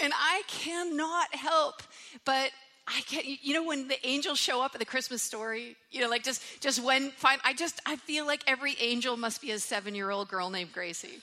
And 0.06 0.14
I 0.16 0.44
cannot 0.48 1.34
help 1.34 1.82
but 2.24 2.52
I 2.88 3.02
get 3.10 3.26
you 3.26 3.54
know 3.54 3.64
when 3.64 3.88
the 3.88 4.06
angels 4.06 4.38
show 4.38 4.62
up 4.62 4.76
at 4.76 4.80
the 4.80 4.86
Christmas 4.86 5.22
story, 5.22 5.76
you 5.92 6.02
know, 6.02 6.10
like 6.10 6.24
just 6.24 6.42
just 6.62 6.84
when 6.84 7.10
fine, 7.12 7.40
I 7.44 7.54
just 7.54 7.82
I 7.86 7.96
feel 7.96 8.26
like 8.26 8.44
every 8.46 8.76
angel 8.80 9.18
must 9.18 9.42
be 9.42 9.52
a 9.52 9.60
seven 9.60 9.96
year 9.96 10.12
old 10.12 10.28
girl 10.30 10.50
named 10.50 10.72
Gracie. 10.72 11.20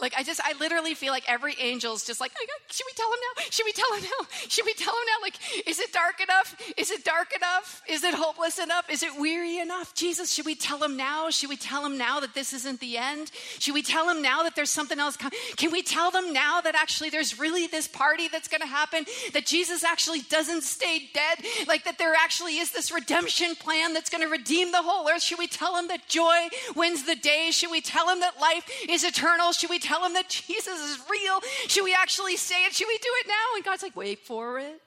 Like 0.00 0.14
I 0.16 0.22
just, 0.22 0.40
I 0.44 0.54
literally 0.58 0.94
feel 0.94 1.12
like 1.12 1.24
every 1.28 1.54
angel's 1.60 2.04
just 2.04 2.20
like, 2.20 2.32
should 2.70 2.84
we 2.86 2.92
tell 2.94 3.08
him 3.08 3.18
now? 3.20 3.42
Should 3.50 3.64
we 3.64 3.72
tell 3.72 3.92
him 3.94 4.04
now? 4.04 4.26
Should 4.48 4.64
we 4.64 4.74
tell 4.74 4.94
him 4.94 5.06
now? 5.06 5.22
Like, 5.22 5.34
is 5.66 5.80
it 5.80 5.92
dark 5.92 6.20
enough? 6.20 6.56
Is 6.76 6.90
it 6.90 7.04
dark 7.04 7.34
enough? 7.34 7.82
Is 7.88 8.04
it 8.04 8.14
hopeless 8.14 8.58
enough? 8.58 8.88
Is 8.90 9.02
it 9.02 9.18
weary 9.18 9.58
enough? 9.58 9.94
Jesus, 9.94 10.32
should 10.32 10.46
we 10.46 10.54
tell 10.54 10.82
him 10.82 10.96
now? 10.96 11.30
Should 11.30 11.48
we 11.48 11.56
tell 11.56 11.84
him 11.84 11.98
now 11.98 12.20
that 12.20 12.34
this 12.34 12.52
isn't 12.52 12.80
the 12.80 12.96
end? 12.96 13.30
Should 13.58 13.74
we 13.74 13.82
tell 13.82 14.08
him 14.08 14.22
now 14.22 14.42
that 14.44 14.54
there's 14.54 14.70
something 14.70 14.98
else 14.98 15.16
coming? 15.16 15.38
Can 15.56 15.72
we 15.72 15.82
tell 15.82 16.10
them 16.10 16.32
now 16.32 16.60
that 16.60 16.74
actually 16.74 17.10
there's 17.10 17.38
really 17.38 17.66
this 17.66 17.88
party 17.88 18.28
that's 18.28 18.48
going 18.48 18.60
to 18.60 18.66
happen? 18.66 19.04
That 19.32 19.46
Jesus 19.46 19.84
actually 19.84 20.20
doesn't 20.22 20.62
stay 20.62 21.08
dead? 21.12 21.44
Like 21.66 21.84
that 21.84 21.98
there 21.98 22.14
actually 22.14 22.58
is 22.58 22.72
this 22.72 22.92
redemption 22.92 23.54
plan 23.56 23.94
that's 23.94 24.10
going 24.10 24.22
to 24.22 24.30
redeem 24.30 24.72
the 24.72 24.82
whole 24.82 25.08
earth? 25.08 25.22
Should 25.22 25.38
we 25.38 25.46
tell 25.46 25.76
him 25.76 25.88
that 25.88 26.08
joy 26.08 26.48
wins 26.74 27.04
the 27.04 27.16
day? 27.16 27.50
Should 27.50 27.70
we 27.70 27.80
tell 27.80 28.08
him 28.08 28.20
that 28.20 28.40
life 28.40 28.68
is 28.88 29.04
eternal? 29.04 29.52
Should 29.52 29.70
we 29.70 29.78
tell 29.86 30.04
him 30.04 30.14
that 30.14 30.28
Jesus 30.28 30.80
is 30.80 30.98
real? 31.10 31.40
Should 31.68 31.84
we 31.84 31.94
actually 31.94 32.36
say 32.36 32.64
it? 32.64 32.74
Should 32.74 32.88
we 32.88 32.98
do 32.98 33.08
it 33.20 33.28
now? 33.28 33.56
And 33.56 33.64
God's 33.64 33.82
like, 33.82 33.96
wait 33.96 34.20
for 34.20 34.58
it. 34.58 34.80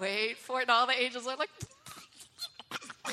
wait 0.00 0.36
for 0.36 0.60
it. 0.60 0.62
And 0.62 0.70
all 0.70 0.86
the 0.86 1.00
angels 1.00 1.26
are 1.26 1.36
like, 1.36 1.50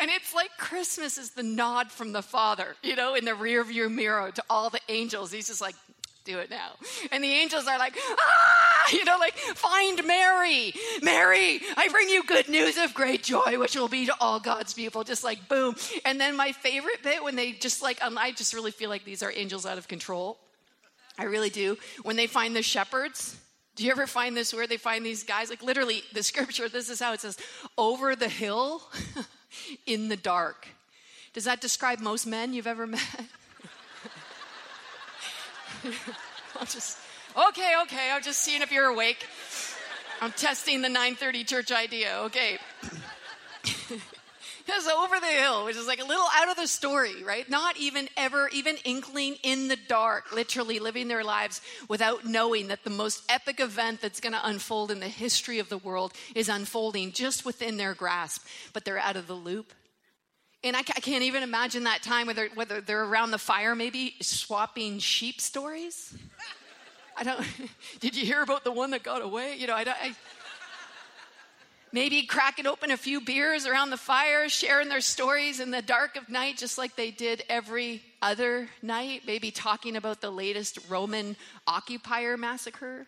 and 0.00 0.10
it's 0.10 0.34
like 0.34 0.50
Christmas 0.58 1.18
is 1.18 1.30
the 1.30 1.42
nod 1.42 1.90
from 1.90 2.12
the 2.12 2.22
Father, 2.22 2.74
you 2.82 2.96
know, 2.96 3.14
in 3.14 3.24
the 3.24 3.34
rear 3.34 3.62
view 3.62 3.88
mirror 3.88 4.30
to 4.32 4.42
all 4.50 4.70
the 4.70 4.80
angels. 4.88 5.30
He's 5.30 5.46
just 5.46 5.60
like, 5.60 5.76
do 6.28 6.38
it 6.38 6.50
now. 6.50 6.72
And 7.10 7.24
the 7.24 7.30
angels 7.30 7.66
are 7.66 7.78
like, 7.78 7.96
ah, 7.98 8.90
you 8.92 9.04
know, 9.04 9.16
like, 9.18 9.34
find 9.34 10.06
Mary. 10.06 10.74
Mary, 11.02 11.60
I 11.76 11.88
bring 11.88 12.08
you 12.08 12.22
good 12.22 12.48
news 12.48 12.76
of 12.76 12.92
great 12.92 13.22
joy, 13.22 13.58
which 13.58 13.74
will 13.74 13.88
be 13.88 14.06
to 14.06 14.14
all 14.20 14.38
God's 14.38 14.74
people. 14.74 15.04
Just 15.04 15.24
like, 15.24 15.48
boom. 15.48 15.74
And 16.04 16.20
then 16.20 16.36
my 16.36 16.52
favorite 16.52 17.02
bit 17.02 17.24
when 17.24 17.34
they 17.34 17.52
just 17.52 17.82
like, 17.82 18.02
um, 18.02 18.18
I 18.18 18.32
just 18.32 18.52
really 18.52 18.70
feel 18.70 18.90
like 18.90 19.04
these 19.04 19.22
are 19.22 19.32
angels 19.34 19.64
out 19.64 19.78
of 19.78 19.88
control. 19.88 20.38
I 21.18 21.24
really 21.24 21.50
do. 21.50 21.78
When 22.02 22.16
they 22.16 22.26
find 22.26 22.54
the 22.54 22.62
shepherds, 22.62 23.36
do 23.74 23.84
you 23.84 23.90
ever 23.90 24.06
find 24.06 24.36
this 24.36 24.52
where 24.52 24.66
they 24.66 24.76
find 24.76 25.04
these 25.04 25.24
guys? 25.24 25.48
Like, 25.50 25.62
literally, 25.62 26.02
the 26.12 26.22
scripture, 26.22 26.68
this 26.68 26.90
is 26.90 27.00
how 27.00 27.12
it 27.14 27.20
says, 27.20 27.38
over 27.78 28.14
the 28.14 28.28
hill 28.28 28.82
in 29.86 30.08
the 30.08 30.16
dark 30.16 30.68
Does 31.32 31.44
that 31.44 31.60
describe 31.60 32.00
most 32.00 32.26
men 32.26 32.52
you've 32.52 32.66
ever 32.66 32.86
met? 32.98 33.02
I'll 36.58 36.66
just, 36.66 36.98
okay, 37.48 37.74
okay, 37.82 38.10
I'm 38.12 38.22
just 38.22 38.40
seeing 38.40 38.62
if 38.62 38.72
you're 38.72 38.86
awake. 38.86 39.26
I'm 40.20 40.32
testing 40.32 40.82
the 40.82 40.88
930 40.88 41.44
church 41.44 41.72
idea, 41.72 42.18
okay. 42.24 42.58
Because 44.68 44.86
over 44.86 45.18
the 45.18 45.26
hill, 45.26 45.64
which 45.64 45.76
is 45.76 45.86
like 45.86 45.98
a 45.98 46.04
little 46.04 46.26
out 46.36 46.50
of 46.50 46.56
the 46.56 46.66
story, 46.66 47.24
right? 47.24 47.48
Not 47.48 47.78
even 47.78 48.06
ever, 48.18 48.50
even 48.52 48.76
inkling 48.84 49.36
in 49.42 49.68
the 49.68 49.78
dark, 49.88 50.30
literally 50.30 50.78
living 50.78 51.08
their 51.08 51.24
lives 51.24 51.62
without 51.88 52.26
knowing 52.26 52.68
that 52.68 52.84
the 52.84 52.90
most 52.90 53.24
epic 53.30 53.60
event 53.60 54.02
that's 54.02 54.20
going 54.20 54.34
to 54.34 54.46
unfold 54.46 54.90
in 54.90 55.00
the 55.00 55.08
history 55.08 55.58
of 55.58 55.70
the 55.70 55.78
world 55.78 56.12
is 56.34 56.50
unfolding 56.50 57.12
just 57.12 57.46
within 57.46 57.78
their 57.78 57.94
grasp, 57.94 58.44
but 58.74 58.84
they're 58.84 58.98
out 58.98 59.16
of 59.16 59.26
the 59.26 59.32
loop. 59.32 59.72
And 60.68 60.76
I, 60.76 60.80
I 60.80 61.00
can't 61.00 61.24
even 61.24 61.42
imagine 61.42 61.84
that 61.84 62.02
time 62.02 62.26
whether, 62.26 62.48
whether 62.54 62.82
they're 62.82 63.04
around 63.04 63.30
the 63.30 63.38
fire, 63.38 63.74
maybe 63.74 64.16
swapping 64.20 64.98
sheep 64.98 65.40
stories. 65.40 66.14
I 67.16 67.24
don't, 67.24 67.44
did 68.00 68.14
you 68.14 68.26
hear 68.26 68.42
about 68.42 68.64
the 68.64 68.72
one 68.72 68.90
that 68.90 69.02
got 69.02 69.22
away? 69.22 69.56
You 69.56 69.66
know, 69.66 69.74
I, 69.74 69.84
I 69.88 70.14
maybe 71.90 72.22
cracking 72.24 72.66
open 72.66 72.90
a 72.90 72.98
few 72.98 73.22
beers 73.22 73.64
around 73.64 73.88
the 73.88 73.96
fire, 73.96 74.50
sharing 74.50 74.90
their 74.90 75.00
stories 75.00 75.58
in 75.58 75.70
the 75.70 75.80
dark 75.80 76.16
of 76.16 76.28
night, 76.28 76.58
just 76.58 76.76
like 76.76 76.96
they 76.96 77.10
did 77.10 77.44
every 77.48 78.02
other 78.20 78.68
night. 78.82 79.22
Maybe 79.26 79.50
talking 79.50 79.96
about 79.96 80.20
the 80.20 80.30
latest 80.30 80.78
Roman 80.90 81.34
occupier 81.66 82.36
massacre. 82.36 83.06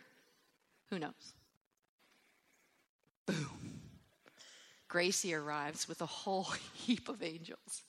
Who 0.89 0.97
knows? 0.97 1.33
Boom. 3.27 3.60
Gracie 4.91 5.33
arrives 5.33 5.87
with 5.87 6.01
a 6.01 6.05
whole 6.05 6.43
heap 6.73 7.07
of 7.07 7.23
angels. 7.23 7.83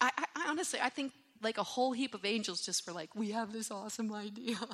I, 0.00 0.10
I, 0.16 0.24
I 0.36 0.50
honestly, 0.50 0.78
I 0.80 0.88
think 0.88 1.12
like 1.42 1.58
a 1.58 1.64
whole 1.64 1.92
heap 1.92 2.14
of 2.14 2.24
angels 2.24 2.64
just 2.64 2.86
were 2.86 2.92
like, 2.92 3.16
we 3.16 3.32
have 3.32 3.52
this 3.52 3.72
awesome 3.72 4.12
idea. 4.14 4.56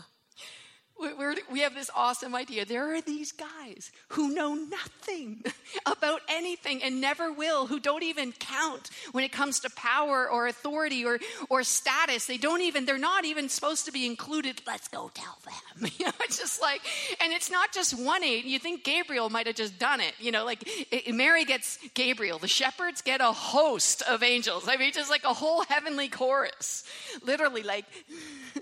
We're, 1.03 1.35
we 1.51 1.61
have 1.61 1.75
this 1.75 1.91
awesome 1.95 2.35
idea. 2.35 2.65
There 2.65 2.95
are 2.95 3.01
these 3.01 3.33
guys 3.33 3.91
who 4.09 4.35
know 4.35 4.55
nothing 4.55 5.45
about 5.87 6.21
anything 6.29 6.83
and 6.83 7.01
never 7.01 7.33
will, 7.33 7.67
who 7.67 7.81
don't 7.81 8.03
even 8.05 8.33
count 8.33 8.91
when 9.11 9.25
it 9.25 9.33
comes 9.33 9.61
to 9.61 9.71
power 9.71 10.31
or 10.31 10.47
authority 10.47 11.05
or, 11.05 11.19
or 11.51 11.65
status. 11.65 12.27
They 12.27 12.37
don't 12.37 12.63
even, 12.63 12.87
they're 12.87 12.99
not 12.99 13.25
even 13.25 13.49
supposed 13.49 13.87
to 13.87 13.93
be 13.93 14.07
included. 14.07 14.63
Let's 14.67 14.89
go 14.89 15.11
tell 15.13 15.39
them. 15.45 15.91
You 15.99 16.07
know, 16.07 16.13
it's 16.21 16.39
just 16.39 16.61
like, 16.61 16.81
and 17.21 17.33
it's 17.33 17.51
not 17.51 17.73
just 17.73 17.99
one 17.99 18.25
aid. 18.25 18.45
You 18.45 18.59
think 18.59 18.83
Gabriel 18.83 19.31
might 19.31 19.47
have 19.47 19.57
just 19.57 19.79
done 19.79 20.01
it. 20.01 20.15
You 20.19 20.33
know, 20.33 20.45
like 20.45 20.67
Mary 21.13 21.45
gets 21.45 21.79
Gabriel, 21.95 22.39
the 22.39 22.49
shepherds 22.49 23.03
get 23.03 23.21
a 23.21 23.33
host 23.33 24.03
of 24.03 24.23
angels. 24.23 24.69
I 24.69 24.77
mean, 24.77 24.93
just 24.93 25.11
like 25.11 25.25
a 25.25 25.35
whole 25.35 25.65
heavenly 25.65 26.09
chorus. 26.09 26.85
Literally, 27.25 27.63
like, 27.63 27.85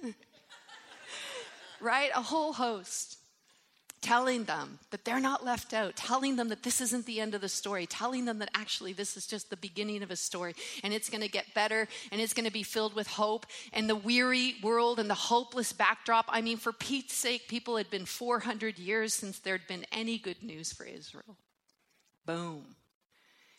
right? 1.80 2.10
A 2.14 2.22
whole 2.22 2.52
host 2.52 3.16
telling 4.00 4.44
them 4.44 4.78
that 4.90 5.04
they're 5.04 5.20
not 5.20 5.44
left 5.44 5.74
out, 5.74 5.94
telling 5.94 6.36
them 6.36 6.48
that 6.48 6.62
this 6.62 6.80
isn't 6.80 7.04
the 7.04 7.20
end 7.20 7.34
of 7.34 7.40
the 7.40 7.48
story, 7.48 7.86
telling 7.86 8.24
them 8.24 8.38
that 8.38 8.50
actually 8.54 8.92
this 8.92 9.16
is 9.16 9.26
just 9.26 9.50
the 9.50 9.56
beginning 9.56 10.02
of 10.02 10.10
a 10.10 10.16
story 10.16 10.54
and 10.82 10.94
it's 10.94 11.10
going 11.10 11.20
to 11.20 11.28
get 11.28 11.52
better 11.54 11.86
and 12.10 12.20
it's 12.20 12.32
going 12.32 12.46
to 12.46 12.52
be 12.52 12.62
filled 12.62 12.94
with 12.94 13.06
hope. 13.06 13.46
And 13.72 13.88
the 13.88 13.96
weary 13.96 14.56
world 14.62 14.98
and 14.98 15.10
the 15.10 15.14
hopeless 15.14 15.72
backdrop 15.72 16.26
I 16.28 16.40
mean, 16.40 16.56
for 16.56 16.72
Pete's 16.72 17.14
sake, 17.14 17.48
people 17.48 17.76
had 17.76 17.90
been 17.90 18.06
400 18.06 18.78
years 18.78 19.12
since 19.12 19.38
there'd 19.38 19.66
been 19.66 19.84
any 19.92 20.18
good 20.18 20.42
news 20.42 20.72
for 20.72 20.84
Israel. 20.84 21.36
Boom. 22.24 22.64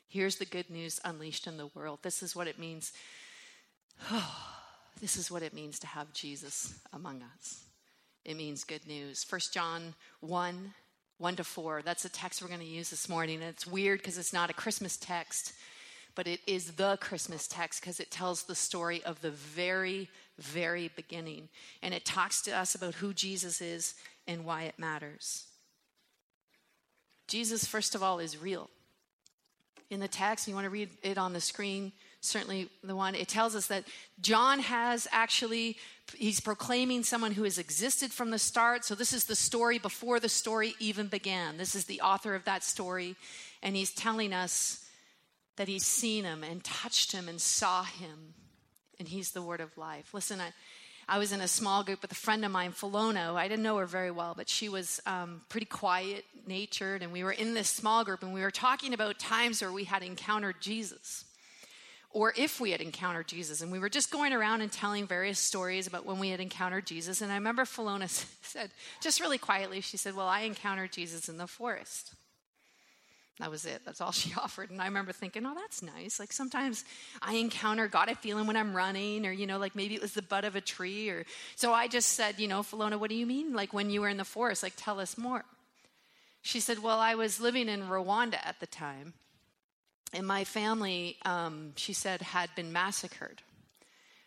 Here's 0.08 0.38
the 0.38 0.46
good 0.46 0.70
news 0.70 1.00
unleashed 1.06 1.48
in 1.48 1.58
the 1.58 1.68
world. 1.68 2.00
This 2.02 2.24
is 2.24 2.36
what 2.36 2.48
it 2.48 2.60
means. 2.60 2.92
this 5.02 5.18
is 5.18 5.30
what 5.30 5.44
it 5.44 5.54
means 5.54 5.80
to 5.80 5.88
have 5.88 6.12
Jesus 6.14 6.74
among 6.92 7.22
us 7.36 7.64
it 8.26 8.38
means 8.38 8.64
good 8.64 8.86
news. 8.88 9.26
1 9.30 9.42
John 9.52 9.96
1 10.20 10.74
1 11.22 11.36
to 11.36 11.44
4. 11.44 11.84
That's 11.84 12.02
the 12.02 12.10
text 12.10 12.42
we're 12.42 12.48
going 12.48 12.62
to 12.62 12.66
use 12.66 12.90
this 12.90 13.08
morning. 13.08 13.42
And 13.42 13.50
it's 13.50 13.68
weird 13.68 14.00
because 14.00 14.18
it's 14.18 14.34
not 14.34 14.50
a 14.50 14.54
Christmas 14.54 14.98
text, 14.98 15.54
but 16.16 16.28
it 16.28 16.40
is 16.48 16.72
the 16.72 16.98
Christmas 16.98 17.48
text 17.48 17.80
because 17.80 18.00
it 18.00 18.10
tells 18.10 18.44
the 18.44 18.56
story 18.56 19.04
of 19.04 19.22
the 19.22 19.30
very, 19.30 20.10
very 20.40 20.90
beginning. 20.96 21.48
And 21.84 21.94
it 21.94 22.06
talks 22.06 22.42
to 22.44 22.52
us 22.52 22.74
about 22.74 22.96
who 22.96 23.14
Jesus 23.14 23.62
is 23.62 23.94
and 24.28 24.46
why 24.46 24.64
it 24.64 24.80
matters. 24.80 25.46
Jesus, 27.28 27.66
first 27.66 27.94
of 27.94 28.02
all, 28.02 28.18
is 28.18 28.36
real. 28.36 28.70
In 29.92 30.00
the 30.00 30.08
text, 30.08 30.48
you 30.48 30.56
want 30.56 30.66
to 30.66 30.72
read 30.72 30.90
it 31.04 31.20
on 31.20 31.34
the 31.34 31.42
screen, 31.42 31.92
certainly 32.22 32.70
the 32.84 32.96
one, 32.96 33.16
it 33.16 33.28
tells 33.28 33.56
us 33.56 33.68
that 33.68 33.84
John 34.22 34.60
has 34.60 35.08
actually, 35.12 35.78
he's 36.16 36.40
proclaiming 36.40 37.04
someone 37.04 37.32
who 37.32 37.44
has 37.44 37.58
existed 37.58 38.12
from 38.12 38.30
the 38.30 38.40
start. 38.40 38.86
So 38.86 38.96
this 38.96 39.12
is 39.12 39.26
the 39.26 39.36
story 39.36 39.80
before 39.80 40.20
the 40.20 40.30
story 40.30 40.76
even 40.80 41.08
began. 41.08 41.58
This 41.58 41.76
is 41.76 41.86
the 41.86 42.02
author 42.02 42.36
of 42.36 42.46
that 42.46 42.64
story. 42.64 43.16
And 43.64 43.76
he's 43.76 43.92
telling 43.92 44.34
us 44.34 44.86
that 45.58 45.68
he's 45.68 45.86
seen 45.86 46.24
him 46.24 46.44
and 46.44 46.64
touched 46.64 47.12
him 47.12 47.28
and 47.28 47.42
saw 47.42 47.84
him. 47.84 48.36
And 49.00 49.08
he's 49.08 49.32
the 49.32 49.42
word 49.42 49.60
of 49.60 49.76
life. 49.78 50.14
Listen, 50.14 50.40
I, 50.40 50.54
I 51.10 51.18
was 51.18 51.32
in 51.32 51.42
a 51.42 51.48
small 51.48 51.84
group 51.84 52.04
with 52.04 52.12
a 52.12 52.16
friend 52.16 52.46
of 52.46 52.52
mine, 52.52 52.72
Philona. 52.72 53.34
I 53.34 53.48
didn't 53.48 53.64
know 53.64 53.78
her 53.78 53.88
very 53.88 54.12
well, 54.12 54.36
but 54.38 54.48
she 54.48 54.70
was 54.70 55.02
um, 55.08 55.42
pretty 55.50 55.66
quiet 55.66 56.24
natured. 56.46 57.02
And 57.02 57.12
we 57.12 57.24
were 57.24 57.32
in 57.32 57.56
this 57.56 57.68
small 57.68 58.04
group 58.06 58.22
and 58.22 58.32
we 58.32 58.42
were 58.42 58.52
talking 58.52 58.94
about 58.94 59.18
times 59.18 59.62
where 59.62 59.72
we 59.72 59.86
had 59.86 60.04
encountered 60.04 60.62
Jesus 60.62 61.26
or 62.14 62.34
if 62.38 62.60
we 62.60 62.72
had 62.72 62.82
encountered 62.82 63.28
Jesus. 63.28 63.62
And 63.62 63.72
we 63.72 63.80
were 63.80 63.90
just 63.90 64.12
going 64.12 64.34
around 64.34 64.62
and 64.62 64.72
telling 64.72 65.08
various 65.08 65.40
stories 65.40 65.88
about 65.88 66.06
when 66.06 66.20
we 66.20 66.30
had 66.30 66.40
encountered 66.40 66.86
Jesus. 66.86 67.22
And 67.22 67.32
I 67.32 67.36
remember 67.36 67.64
Philona 67.64 68.10
said, 68.42 68.72
just 69.02 69.20
really 69.20 69.38
quietly, 69.38 69.82
she 69.82 69.98
said, 69.98 70.16
Well, 70.16 70.28
I 70.28 70.42
encountered 70.42 70.92
Jesus 70.92 71.30
in 71.30 71.38
the 71.38 71.48
forest. 71.48 72.14
That 73.42 73.50
was 73.50 73.66
it. 73.66 73.82
That's 73.86 74.02
all 74.02 74.12
she 74.12 74.34
offered. 74.38 74.70
And 74.70 74.82
I 74.82 74.86
remember 74.86 75.12
thinking, 75.12 75.46
oh, 75.46 75.56
that's 75.56 75.82
nice. 75.82 76.20
Like 76.20 76.32
sometimes 76.32 76.86
I 77.22 77.36
encounter 77.36 77.88
God, 77.88 78.08
I 78.08 78.14
feel 78.14 78.38
him 78.38 78.46
when 78.46 78.56
I'm 78.56 78.76
running, 78.76 79.26
or, 79.26 79.32
you 79.32 79.48
know, 79.48 79.58
like 79.58 79.76
maybe 79.76 79.96
it 79.96 80.02
was 80.02 80.14
the 80.14 80.22
butt 80.22 80.46
of 80.46 80.56
a 80.56 80.62
tree. 80.62 81.10
Or 81.10 81.26
so 81.56 81.74
I 81.74 81.88
just 81.88 82.10
said, 82.10 82.40
you 82.40 82.48
know, 82.48 82.62
Philona, 82.62 83.00
what 83.00 83.10
do 83.10 83.16
you 83.16 83.26
mean? 83.26 83.54
Like 83.54 83.74
when 83.74 83.90
you 83.90 84.02
were 84.02 84.10
in 84.10 84.18
the 84.18 84.24
forest, 84.24 84.62
like 84.62 84.74
tell 84.78 85.00
us 85.00 85.18
more. 85.18 85.44
She 86.44 86.60
said, 86.60 86.80
well, 86.80 87.00
I 87.00 87.16
was 87.16 87.40
living 87.40 87.68
in 87.68 87.84
Rwanda 87.84 88.38
at 88.44 88.60
the 88.60 88.68
time. 88.68 89.14
And 90.14 90.28
my 90.28 90.44
family, 90.44 91.18
um, 91.24 91.74
she 91.76 91.94
said, 91.94 92.22
had 92.22 92.50
been 92.56 92.74
massacred. 92.74 93.42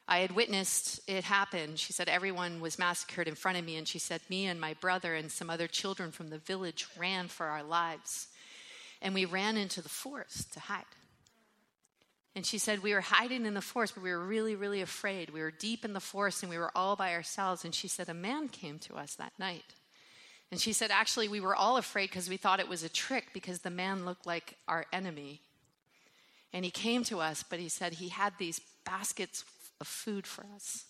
I 0.07 0.19
had 0.19 0.33
witnessed 0.33 1.01
it 1.09 1.25
happen. 1.25 1.77
She 1.77 1.93
said 1.93 2.09
everyone 2.09 2.61
was 2.61 2.79
massacred 2.79 3.27
in 3.29 3.35
front 3.35 3.59
of 3.59 3.65
me, 3.65 3.77
and 3.77 3.89
she 3.89 3.99
said 3.99 4.21
me 4.29 4.47
and 4.47 4.61
my 4.61 4.75
brother 4.75 5.15
and 5.15 5.31
some 5.31 5.49
other 5.49 5.67
children 5.67 6.11
from 6.11 6.29
the 6.29 6.39
village 6.39 6.87
ran 6.99 7.29
for 7.29 7.47
our 7.47 7.63
lives. 7.63 8.29
And 9.01 9.15
we 9.15 9.25
ran 9.25 9.57
into 9.57 9.83
the 9.83 9.89
forest 9.89 10.53
to 10.55 10.61
hide. 10.61 10.85
And 12.35 12.45
she 12.45 12.59
said 12.59 12.83
we 12.83 12.95
were 12.95 13.01
hiding 13.01 13.47
in 13.47 13.55
the 13.55 13.61
forest, 13.61 13.95
but 13.95 14.03
we 14.03 14.11
were 14.11 14.25
really, 14.25 14.57
really 14.57 14.81
afraid. 14.81 15.31
We 15.31 15.41
were 15.41 15.53
deep 15.53 15.85
in 15.85 15.93
the 15.93 16.01
forest 16.01 16.43
and 16.43 16.51
we 16.51 16.59
were 16.59 16.73
all 16.75 16.97
by 16.97 17.13
ourselves. 17.13 17.65
And 17.65 17.75
she 17.75 17.87
said 17.87 18.09
a 18.09 18.15
man 18.15 18.49
came 18.49 18.79
to 18.81 18.97
us 18.97 19.15
that 19.15 19.33
night. 19.39 19.75
And 20.51 20.61
she 20.61 20.73
said 20.73 20.91
actually 20.91 21.29
we 21.29 21.41
were 21.41 21.55
all 21.55 21.77
afraid 21.77 22.11
because 22.11 22.29
we 22.29 22.37
thought 22.37 22.61
it 22.61 22.69
was 22.69 22.83
a 22.83 22.89
trick 22.89 23.27
because 23.33 23.61
the 23.61 23.71
man 23.71 24.05
looked 24.05 24.27
like 24.27 24.57
our 24.67 24.87
enemy 24.93 25.43
and 26.55 26.65
he 26.65 26.71
came 26.71 27.03
to 27.05 27.19
us, 27.19 27.43
but 27.43 27.59
he 27.59 27.69
said 27.69 27.95
he 27.95 28.09
had 28.09 28.33
these 28.39 28.61
baskets 28.87 29.45
of 29.81 29.89
food 29.89 30.25
for 30.25 30.47
us. 30.55 30.85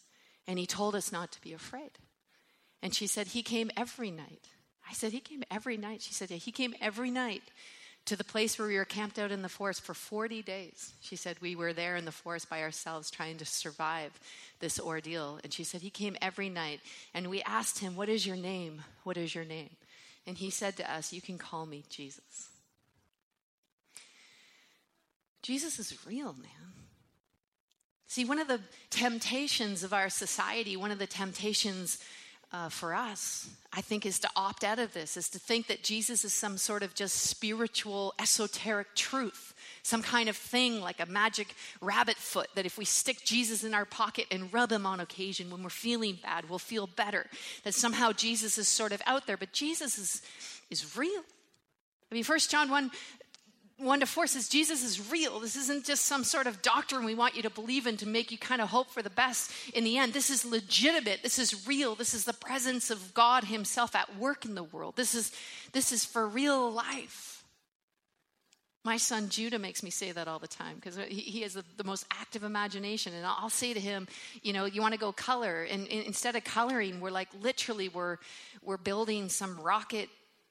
And 0.46 0.58
he 0.58 0.66
told 0.66 0.94
us 0.94 1.10
not 1.10 1.32
to 1.32 1.40
be 1.40 1.54
afraid. 1.54 1.92
And 2.82 2.94
she 2.94 3.06
said, 3.06 3.28
He 3.28 3.42
came 3.42 3.70
every 3.74 4.10
night. 4.10 4.50
I 4.88 4.92
said, 4.92 5.12
He 5.12 5.20
came 5.20 5.42
every 5.50 5.78
night. 5.78 6.02
She 6.02 6.12
said, 6.12 6.30
yeah, 6.30 6.36
He 6.36 6.52
came 6.52 6.74
every 6.82 7.10
night 7.10 7.42
to 8.04 8.14
the 8.14 8.24
place 8.24 8.58
where 8.58 8.68
we 8.68 8.76
were 8.76 8.84
camped 8.84 9.18
out 9.18 9.32
in 9.32 9.40
the 9.40 9.48
forest 9.48 9.80
for 9.80 9.94
40 9.94 10.42
days. 10.42 10.92
She 11.00 11.16
said, 11.16 11.38
We 11.40 11.56
were 11.56 11.72
there 11.72 11.96
in 11.96 12.04
the 12.04 12.12
forest 12.12 12.50
by 12.50 12.60
ourselves 12.60 13.10
trying 13.10 13.38
to 13.38 13.46
survive 13.46 14.12
this 14.60 14.78
ordeal. 14.78 15.40
And 15.42 15.50
she 15.50 15.64
said, 15.64 15.80
He 15.80 15.88
came 15.88 16.18
every 16.20 16.50
night. 16.50 16.80
And 17.14 17.30
we 17.30 17.40
asked 17.44 17.78
him, 17.78 17.96
What 17.96 18.10
is 18.10 18.26
your 18.26 18.36
name? 18.36 18.82
What 19.04 19.16
is 19.16 19.34
your 19.34 19.46
name? 19.46 19.70
And 20.26 20.36
he 20.36 20.50
said 20.50 20.76
to 20.76 20.92
us, 20.92 21.10
You 21.10 21.22
can 21.22 21.38
call 21.38 21.64
me 21.64 21.84
Jesus. 21.88 22.50
Jesus 25.44 25.78
is 25.78 26.06
real, 26.06 26.32
man. 26.32 26.72
See, 28.06 28.24
one 28.24 28.38
of 28.38 28.48
the 28.48 28.60
temptations 28.88 29.84
of 29.84 29.92
our 29.92 30.08
society, 30.08 30.74
one 30.74 30.90
of 30.90 30.98
the 30.98 31.06
temptations 31.06 31.98
uh, 32.50 32.70
for 32.70 32.94
us, 32.94 33.50
I 33.70 33.82
think, 33.82 34.06
is 34.06 34.18
to 34.20 34.28
opt 34.36 34.64
out 34.64 34.78
of 34.78 34.94
this, 34.94 35.18
is 35.18 35.28
to 35.30 35.38
think 35.38 35.66
that 35.66 35.82
Jesus 35.82 36.24
is 36.24 36.32
some 36.32 36.56
sort 36.56 36.82
of 36.82 36.94
just 36.94 37.16
spiritual, 37.16 38.14
esoteric 38.18 38.94
truth, 38.94 39.52
some 39.82 40.00
kind 40.00 40.30
of 40.30 40.36
thing 40.36 40.80
like 40.80 40.98
a 40.98 41.06
magic 41.06 41.54
rabbit 41.82 42.16
foot 42.16 42.48
that 42.54 42.64
if 42.64 42.78
we 42.78 42.86
stick 42.86 43.22
Jesus 43.22 43.64
in 43.64 43.74
our 43.74 43.84
pocket 43.84 44.26
and 44.30 44.50
rub 44.50 44.72
him 44.72 44.86
on 44.86 44.98
occasion 44.98 45.50
when 45.50 45.62
we're 45.62 45.68
feeling 45.68 46.18
bad, 46.22 46.48
we'll 46.48 46.58
feel 46.58 46.86
better. 46.86 47.26
That 47.64 47.74
somehow 47.74 48.12
Jesus 48.12 48.56
is 48.56 48.66
sort 48.66 48.92
of 48.92 49.02
out 49.04 49.26
there, 49.26 49.36
but 49.36 49.52
Jesus 49.52 49.98
is, 49.98 50.22
is 50.70 50.96
real. 50.96 51.22
I 52.10 52.14
mean, 52.14 52.24
First 52.24 52.50
John 52.50 52.70
1 52.70 52.90
one 53.78 54.00
to 54.00 54.06
four 54.06 54.26
says 54.26 54.48
Jesus 54.48 54.84
is 54.84 55.10
real. 55.10 55.40
This 55.40 55.56
isn't 55.56 55.84
just 55.84 56.04
some 56.04 56.22
sort 56.22 56.46
of 56.46 56.62
doctrine 56.62 57.04
we 57.04 57.14
want 57.14 57.34
you 57.34 57.42
to 57.42 57.50
believe 57.50 57.86
in 57.86 57.96
to 57.98 58.08
make 58.08 58.30
you 58.30 58.38
kind 58.38 58.60
of 58.60 58.68
hope 58.68 58.90
for 58.90 59.02
the 59.02 59.10
best 59.10 59.50
in 59.74 59.82
the 59.82 59.98
end. 59.98 60.12
This 60.12 60.30
is 60.30 60.44
legitimate. 60.44 61.22
This 61.22 61.38
is 61.38 61.66
real. 61.66 61.94
This 61.96 62.14
is 62.14 62.24
the 62.24 62.32
presence 62.32 62.90
of 62.90 63.14
God 63.14 63.44
Himself 63.44 63.96
at 63.96 64.16
work 64.16 64.44
in 64.44 64.54
the 64.54 64.62
world. 64.62 64.94
This 64.96 65.14
is, 65.14 65.32
this 65.72 65.90
is 65.90 66.04
for 66.04 66.26
real 66.26 66.70
life. 66.70 67.44
My 68.84 68.98
son 68.98 69.30
Judah 69.30 69.58
makes 69.58 69.82
me 69.82 69.88
say 69.88 70.12
that 70.12 70.28
all 70.28 70.38
the 70.38 70.46
time 70.46 70.76
because 70.76 70.98
he, 71.08 71.40
has 71.40 71.54
the, 71.54 71.84
most 71.84 72.06
active 72.10 72.44
imagination. 72.44 73.14
And 73.14 73.24
I'll, 73.24 73.48
say 73.48 73.72
to 73.72 73.80
him, 73.80 74.06
you 74.42 74.52
know, 74.52 74.66
you 74.66 74.82
want 74.82 74.92
to 74.92 75.00
go 75.00 75.10
color. 75.10 75.62
And 75.62 75.86
instead 75.86 76.36
of 76.36 76.44
coloring, 76.44 77.00
we're 77.00 77.10
like 77.10 77.28
literally 77.40 77.88
we're, 77.88 78.18
we're 78.62 78.76
building 78.76 79.30
some 79.30 79.58
rocket 79.58 80.10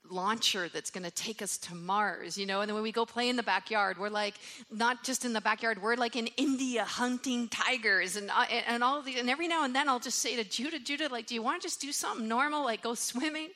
launcher 0.10 0.70
that's 0.70 0.92
going 0.92 1.04
to 1.04 1.12
take 1.12 1.42
us 1.42 1.58
to 1.58 1.76
Mars, 1.76 2.38
you 2.38 2.46
know. 2.46 2.62
And 2.62 2.70
then 2.70 2.76
when 2.76 2.84
we 2.84 2.92
go 2.92 3.06
play 3.06 3.30
in 3.30 3.36
the 3.36 3.44
backyard, 3.44 3.98
we're 3.98 4.10
like 4.10 4.36
not 4.72 5.04
just 5.04 5.26
in 5.26 5.34
the 5.34 5.42
backyard, 5.42 5.82
we're 5.82 5.96
like 5.96 6.16
in 6.16 6.28
India 6.38 6.84
hunting 6.84 7.48
tigers 7.48 8.16
and 8.16 8.30
uh, 8.30 8.46
and 8.68 8.84
all 8.84 9.02
the. 9.02 9.18
And 9.20 9.30
every 9.30 9.48
now 9.48 9.64
and 9.64 9.76
then, 9.76 9.90
I'll 9.90 10.00
just 10.00 10.20
say 10.20 10.36
to 10.36 10.44
Judah, 10.44 10.80
Judah, 10.80 11.10
like, 11.10 11.28
do 11.28 11.36
you 11.36 11.42
want 11.42 11.62
to 11.62 11.68
just 11.68 11.82
do 11.82 11.92
something 11.92 12.28
normal, 12.28 12.64
like 12.64 12.82
go 12.82 12.94
swimming? 12.94 13.50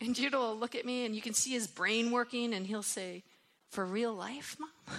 And 0.00 0.14
Judah 0.14 0.36
will 0.38 0.56
look 0.56 0.74
at 0.74 0.84
me, 0.84 1.06
and 1.06 1.14
you 1.14 1.22
can 1.22 1.32
see 1.32 1.52
his 1.52 1.66
brain 1.66 2.10
working, 2.10 2.52
and 2.52 2.66
he'll 2.66 2.82
say, 2.82 3.22
"For 3.70 3.84
real 3.84 4.14
life, 4.14 4.56
mom? 4.58 4.70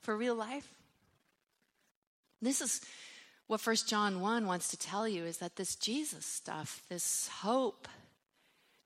For 0.00 0.16
real 0.16 0.34
life." 0.34 0.68
This 2.40 2.60
is 2.60 2.80
what 3.46 3.60
First 3.60 3.88
John 3.88 4.20
one 4.20 4.46
wants 4.46 4.68
to 4.68 4.76
tell 4.76 5.06
you 5.06 5.24
is 5.24 5.38
that 5.38 5.56
this 5.56 5.76
Jesus 5.76 6.26
stuff, 6.26 6.82
this 6.88 7.28
hope 7.28 7.86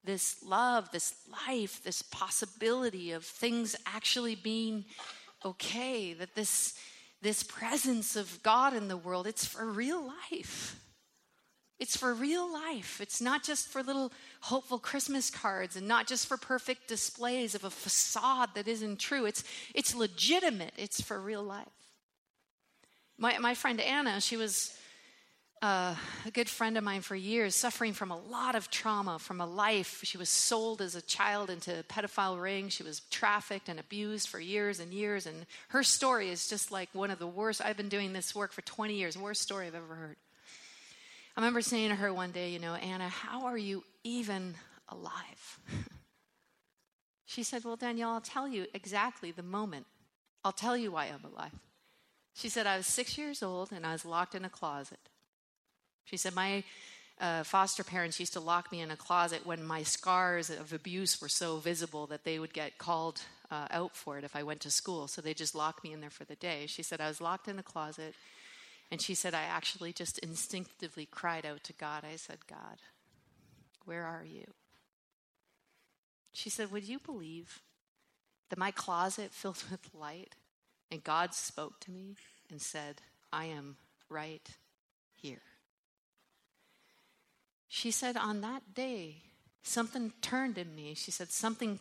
this 0.06 0.42
love, 0.42 0.90
this 0.92 1.14
life, 1.46 1.82
this 1.84 2.00
possibility 2.00 3.12
of 3.12 3.24
things 3.24 3.76
actually 3.84 4.34
being 4.34 4.84
okay, 5.44 6.14
that 6.14 6.34
this, 6.34 6.74
this 7.20 7.42
presence 7.42 8.16
of 8.16 8.42
God 8.42 8.74
in 8.74 8.88
the 8.88 8.96
world, 8.96 9.26
it's 9.26 9.44
for 9.44 9.66
real 9.66 10.12
life. 10.30 10.80
It's 11.78 11.96
for 11.96 12.14
real 12.14 12.50
life. 12.50 13.00
It's 13.02 13.20
not 13.20 13.42
just 13.42 13.68
for 13.68 13.82
little 13.82 14.10
hopeful 14.40 14.78
Christmas 14.78 15.28
cards 15.28 15.76
and 15.76 15.86
not 15.86 16.06
just 16.06 16.26
for 16.26 16.38
perfect 16.38 16.88
displays 16.88 17.54
of 17.54 17.64
a 17.64 17.70
facade 17.70 18.50
that 18.54 18.66
isn't 18.66 18.98
true. 18.98 19.26
It's, 19.26 19.44
it's 19.74 19.94
legitimate. 19.94 20.72
It's 20.78 21.02
for 21.02 21.20
real 21.20 21.42
life. 21.42 21.66
My, 23.18 23.38
my 23.38 23.54
friend 23.54 23.80
Anna, 23.80 24.20
she 24.22 24.38
was 24.38 24.74
uh, 25.62 25.94
a 26.26 26.30
good 26.30 26.48
friend 26.48 26.76
of 26.76 26.84
mine 26.84 27.00
for 27.00 27.16
years, 27.16 27.54
suffering 27.54 27.94
from 27.94 28.10
a 28.10 28.18
lot 28.18 28.54
of 28.54 28.70
trauma 28.70 29.18
from 29.18 29.40
a 29.40 29.46
life. 29.46 30.00
She 30.04 30.18
was 30.18 30.28
sold 30.28 30.82
as 30.82 30.94
a 30.94 31.00
child 31.00 31.48
into 31.48 31.80
a 31.80 31.82
pedophile 31.82 32.40
ring. 32.40 32.68
She 32.68 32.82
was 32.82 33.00
trafficked 33.10 33.68
and 33.68 33.80
abused 33.80 34.28
for 34.28 34.38
years 34.38 34.80
and 34.80 34.92
years. 34.92 35.26
And 35.26 35.46
her 35.68 35.82
story 35.82 36.28
is 36.28 36.48
just 36.48 36.70
like 36.70 36.90
one 36.92 37.10
of 37.10 37.18
the 37.18 37.26
worst. 37.26 37.62
I've 37.64 37.76
been 37.76 37.88
doing 37.88 38.12
this 38.12 38.34
work 38.34 38.52
for 38.52 38.62
20 38.62 38.94
years, 38.94 39.16
worst 39.16 39.42
story 39.42 39.66
I've 39.66 39.74
ever 39.74 39.94
heard. 39.94 40.16
I 41.36 41.40
remember 41.40 41.62
saying 41.62 41.88
to 41.88 41.96
her 41.96 42.12
one 42.12 42.32
day, 42.32 42.50
You 42.50 42.58
know, 42.58 42.74
Anna, 42.74 43.08
how 43.08 43.46
are 43.46 43.58
you 43.58 43.82
even 44.04 44.54
alive? 44.90 45.60
she 47.24 47.42
said, 47.42 47.64
Well, 47.64 47.76
Danielle, 47.76 48.10
I'll 48.10 48.20
tell 48.20 48.46
you 48.46 48.66
exactly 48.74 49.30
the 49.30 49.42
moment. 49.42 49.86
I'll 50.44 50.52
tell 50.52 50.76
you 50.76 50.92
why 50.92 51.06
I'm 51.06 51.24
alive. 51.24 51.52
She 52.34 52.50
said, 52.50 52.66
I 52.66 52.76
was 52.76 52.86
six 52.86 53.16
years 53.16 53.42
old 53.42 53.72
and 53.72 53.86
I 53.86 53.92
was 53.92 54.04
locked 54.04 54.34
in 54.34 54.44
a 54.44 54.50
closet. 54.50 54.98
She 56.06 56.16
said, 56.16 56.34
My 56.34 56.64
uh, 57.20 57.42
foster 57.44 57.84
parents 57.84 58.18
used 58.18 58.32
to 58.32 58.40
lock 58.40 58.72
me 58.72 58.80
in 58.80 58.90
a 58.90 58.96
closet 58.96 59.44
when 59.44 59.64
my 59.64 59.82
scars 59.82 60.50
of 60.50 60.72
abuse 60.72 61.20
were 61.20 61.28
so 61.28 61.58
visible 61.58 62.06
that 62.06 62.24
they 62.24 62.38
would 62.38 62.52
get 62.52 62.78
called 62.78 63.20
uh, 63.50 63.66
out 63.70 63.94
for 63.94 64.18
it 64.18 64.24
if 64.24 64.34
I 64.34 64.42
went 64.42 64.60
to 64.60 64.70
school. 64.70 65.08
So 65.08 65.20
they 65.20 65.34
just 65.34 65.54
locked 65.54 65.84
me 65.84 65.92
in 65.92 66.00
there 66.00 66.10
for 66.10 66.24
the 66.24 66.36
day. 66.36 66.66
She 66.66 66.82
said, 66.82 67.00
I 67.00 67.08
was 67.08 67.20
locked 67.20 67.48
in 67.48 67.56
the 67.56 67.62
closet. 67.62 68.14
And 68.90 69.00
she 69.00 69.14
said, 69.14 69.34
I 69.34 69.42
actually 69.42 69.92
just 69.92 70.18
instinctively 70.18 71.06
cried 71.06 71.44
out 71.44 71.64
to 71.64 71.72
God. 71.72 72.04
I 72.04 72.16
said, 72.16 72.38
God, 72.48 72.78
where 73.84 74.04
are 74.04 74.24
you? 74.24 74.44
She 76.32 76.50
said, 76.50 76.70
Would 76.70 76.84
you 76.84 76.98
believe 76.98 77.62
that 78.50 78.58
my 78.58 78.70
closet 78.70 79.32
filled 79.32 79.64
with 79.70 79.94
light 79.94 80.34
and 80.90 81.02
God 81.02 81.34
spoke 81.34 81.80
to 81.80 81.90
me 81.90 82.16
and 82.50 82.60
said, 82.60 83.02
I 83.32 83.46
am 83.46 83.76
right 84.08 84.48
here? 85.14 85.42
She 87.68 87.90
said, 87.90 88.16
On 88.16 88.40
that 88.42 88.74
day, 88.74 89.22
something 89.62 90.12
turned 90.22 90.58
in 90.58 90.74
me. 90.74 90.94
She 90.94 91.10
said, 91.10 91.30
Something, 91.30 91.80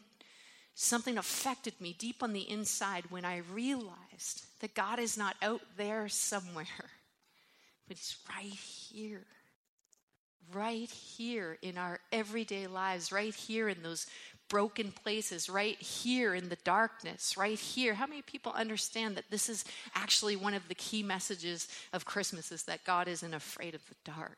something 0.73 1.17
affected 1.17 1.79
me 1.79 1.95
deep 1.97 2.23
on 2.23 2.33
the 2.33 2.49
inside 2.49 3.05
when 3.09 3.25
I 3.25 3.37
realized 3.53 4.45
that 4.61 4.73
God 4.73 4.99
is 4.99 5.17
not 5.17 5.35
out 5.41 5.61
there 5.77 6.07
somewhere, 6.07 6.65
but 7.87 7.97
He's 7.97 8.17
right 8.29 8.45
here. 8.45 9.25
Right 10.53 10.89
here 10.89 11.57
in 11.63 11.75
our 11.75 11.99
everyday 12.11 12.67
lives, 12.67 13.11
right 13.11 13.33
here 13.33 13.67
in 13.67 13.81
those 13.81 14.05
broken 14.47 14.91
places, 14.91 15.49
right 15.49 15.79
here 15.81 16.35
in 16.35 16.49
the 16.49 16.57
darkness, 16.57 17.35
right 17.35 17.57
here. 17.57 17.95
How 17.95 18.05
many 18.05 18.21
people 18.21 18.51
understand 18.51 19.17
that 19.17 19.31
this 19.31 19.49
is 19.49 19.65
actually 19.95 20.35
one 20.35 20.53
of 20.53 20.67
the 20.67 20.75
key 20.75 21.01
messages 21.01 21.67
of 21.93 22.05
Christmas 22.05 22.51
is 22.51 22.63
that 22.63 22.85
God 22.85 23.07
isn't 23.07 23.33
afraid 23.33 23.73
of 23.73 23.81
the 23.87 23.95
dark? 24.03 24.37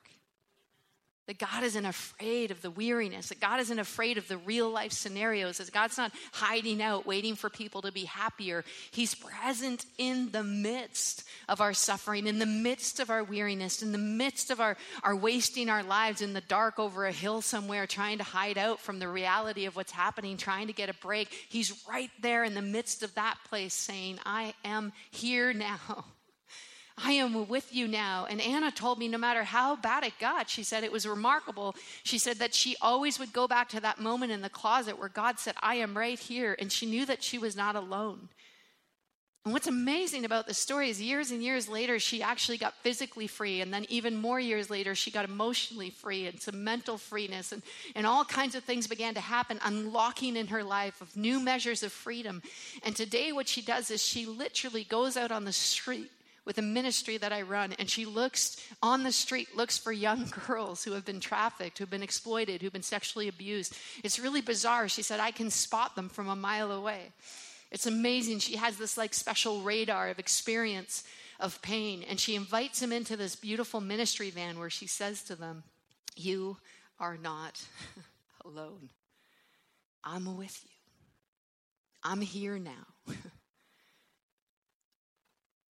That 1.28 1.40
God 1.40 1.64
isn't 1.64 1.86
afraid 1.86 2.52
of 2.52 2.62
the 2.62 2.72
weariness, 2.72 3.30
that 3.30 3.42
God 3.42 3.60
isn't 3.60 3.80
afraid 3.80 4.18
of 4.18 4.30
the 4.30 4.38
real 4.38 4.70
life 4.70 4.94
scenarios, 4.94 5.58
that 5.58 5.72
God's 5.74 5.98
not 5.98 6.14
hiding 6.32 6.82
out, 6.82 7.06
waiting 7.06 7.36
for 7.36 7.50
people 7.50 7.82
to 7.82 7.92
be 7.92 8.06
happier. 8.06 8.64
He's 8.92 9.14
present 9.14 9.86
in 9.98 10.32
the 10.32 10.44
midst 10.44 11.26
of 11.50 11.60
our 11.60 11.74
suffering, 11.74 12.28
in 12.28 12.40
the 12.40 12.46
midst 12.46 13.02
of 13.02 13.10
our 13.10 13.26
weariness, 13.26 13.84
in 13.84 13.92
the 13.92 13.98
midst 13.98 14.52
of 14.52 14.62
our, 14.62 14.78
our 15.04 15.16
wasting 15.16 15.70
our 15.70 15.84
lives 15.84 16.22
in 16.22 16.32
the 16.32 16.42
dark 16.42 16.80
over 16.80 17.06
a 17.06 17.12
hill 17.12 17.42
somewhere, 17.42 17.86
trying 17.86 18.20
to 18.20 18.24
hide 18.24 18.58
out 18.58 18.80
from 18.80 19.00
the 19.00 19.10
reality 19.10 19.66
of 19.66 19.76
what's 19.76 19.92
happening, 19.92 20.38
trying 20.38 20.68
to 20.68 20.74
get 20.74 20.90
a 20.90 20.94
break. 20.94 21.28
He's 21.50 21.84
right 21.90 22.12
there 22.22 22.46
in 22.46 22.54
the 22.54 22.62
midst 22.62 23.04
of 23.04 23.14
that 23.16 23.38
place 23.50 23.74
saying, 23.74 24.20
I 24.26 24.54
am 24.64 24.94
here 25.12 25.54
now. 25.54 26.06
I 26.98 27.12
am 27.14 27.48
with 27.48 27.76
you 27.76 27.88
now. 27.88 28.26
And 28.28 28.42
Anna 28.42 28.72
told 28.72 28.98
me 28.98 29.08
no 29.08 29.20
matter 29.20 29.44
how 29.44 29.76
bad 29.76 30.04
it 30.04 30.14
got, 30.20 30.50
she 30.50 30.64
said 30.64 30.84
it 30.84 30.92
was 30.92 31.08
remarkable. 31.08 31.76
She 32.04 32.18
said 32.18 32.38
that 32.38 32.56
she 32.56 32.76
always 32.82 33.20
would 33.20 33.34
go 33.34 33.48
back 33.48 33.70
to 33.70 33.80
that 33.82 34.00
moment 34.00 34.32
in 34.32 34.42
the 34.42 34.50
closet 34.50 34.98
where 34.98 35.10
God 35.10 35.40
said, 35.40 35.56
I 35.62 35.76
am 35.76 35.96
right 35.96 36.18
here. 36.18 36.56
And 36.58 36.72
she 36.72 36.88
knew 36.88 37.06
that 37.06 37.22
she 37.22 37.38
was 37.38 37.56
not 37.56 37.76
alone. 37.76 38.30
And 39.46 39.54
what's 39.54 39.68
amazing 39.68 40.26
about 40.26 40.46
this 40.46 40.58
story 40.58 40.90
is 40.90 41.02
years 41.02 41.32
and 41.32 41.42
years 41.42 41.70
later, 41.70 42.00
she 42.00 42.22
actually 42.22 42.58
got 42.58 42.74
physically 42.82 43.28
free. 43.28 43.62
And 43.62 43.74
then 43.74 43.86
even 43.88 44.18
more 44.18 44.42
years 44.42 44.70
later, 44.70 44.94
she 44.94 45.10
got 45.10 45.24
emotionally 45.24 45.90
free 45.90 46.28
and 46.28 46.42
some 46.42 46.66
mental 46.66 46.98
freeness. 46.98 47.54
And, 47.54 47.62
and 47.96 48.06
all 48.06 48.26
kinds 48.26 48.56
of 48.56 48.66
things 48.66 48.88
began 48.88 49.14
to 49.14 49.22
happen, 49.22 49.60
unlocking 49.64 50.36
in 50.36 50.48
her 50.48 50.64
life 50.64 51.00
of 51.00 51.16
new 51.16 51.40
measures 51.40 51.82
of 51.82 51.94
freedom. 51.94 52.42
And 52.84 52.94
today, 52.94 53.32
what 53.32 53.48
she 53.48 53.62
does 53.62 53.90
is 53.90 54.04
she 54.04 54.26
literally 54.26 54.84
goes 54.84 55.16
out 55.16 55.32
on 55.32 55.46
the 55.46 55.54
street 55.54 56.12
with 56.48 56.58
a 56.58 56.62
ministry 56.62 57.18
that 57.18 57.34
I 57.34 57.42
run, 57.42 57.74
and 57.74 57.90
she 57.90 58.06
looks 58.06 58.56
on 58.82 59.04
the 59.04 59.12
street, 59.12 59.58
looks 59.58 59.78
for 59.78 59.92
young 59.92 60.32
girls 60.48 60.82
who 60.82 60.94
have 60.94 61.04
been 61.04 61.20
trafficked, 61.20 61.78
who've 61.78 61.90
been 61.90 62.02
exploited, 62.02 62.62
who've 62.62 62.72
been 62.72 62.82
sexually 62.82 63.28
abused. 63.28 63.76
It's 64.02 64.18
really 64.18 64.40
bizarre. 64.40 64.88
She 64.88 65.02
said, 65.02 65.20
I 65.20 65.32
can 65.32 65.50
spot 65.50 65.98
them 65.98 66.08
from 66.08 66.30
a 66.30 66.38
mile 66.38 66.72
away. 66.72 67.12
It's 67.70 67.86
amazing. 67.86 68.40
She 68.40 68.56
has 68.56 68.78
this 68.78 68.98
like 68.98 69.14
special 69.14 69.60
radar 69.60 70.08
of 70.08 70.20
experience 70.20 71.04
of 71.38 71.62
pain, 71.62 72.06
and 72.10 72.18
she 72.18 72.36
invites 72.36 72.80
them 72.80 72.94
into 72.94 73.18
this 73.18 73.36
beautiful 73.36 73.82
ministry 73.82 74.30
van 74.30 74.58
where 74.58 74.70
she 74.70 74.88
says 74.88 75.24
to 75.24 75.36
them, 75.36 75.64
You 76.16 76.56
are 76.98 77.18
not 77.18 77.62
alone. 78.46 78.88
I'm 80.02 80.38
with 80.38 80.58
you. 80.64 80.72
I'm 82.10 82.22
here 82.22 82.58
now. 82.58 82.88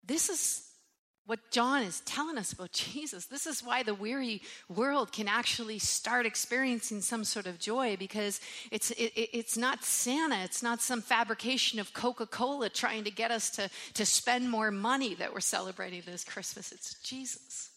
this 0.06 0.28
is 0.28 0.67
what 1.28 1.50
John 1.50 1.82
is 1.82 2.00
telling 2.00 2.38
us 2.38 2.54
about 2.54 2.72
Jesus. 2.72 3.26
This 3.26 3.46
is 3.46 3.62
why 3.62 3.82
the 3.82 3.92
weary 3.92 4.40
world 4.70 5.12
can 5.12 5.28
actually 5.28 5.78
start 5.78 6.24
experiencing 6.24 7.02
some 7.02 7.22
sort 7.22 7.46
of 7.46 7.58
joy 7.58 7.98
because 7.98 8.40
it's, 8.70 8.90
it, 8.92 9.12
it's 9.14 9.54
not 9.54 9.84
Santa, 9.84 10.42
it's 10.42 10.62
not 10.62 10.80
some 10.80 11.02
fabrication 11.02 11.80
of 11.80 11.92
Coca 11.92 12.24
Cola 12.24 12.70
trying 12.70 13.04
to 13.04 13.10
get 13.10 13.30
us 13.30 13.50
to, 13.50 13.68
to 13.92 14.06
spend 14.06 14.48
more 14.48 14.70
money 14.70 15.14
that 15.16 15.34
we're 15.34 15.40
celebrating 15.40 16.02
this 16.06 16.24
Christmas. 16.24 16.72
It's 16.72 16.94
Jesus. 17.02 17.68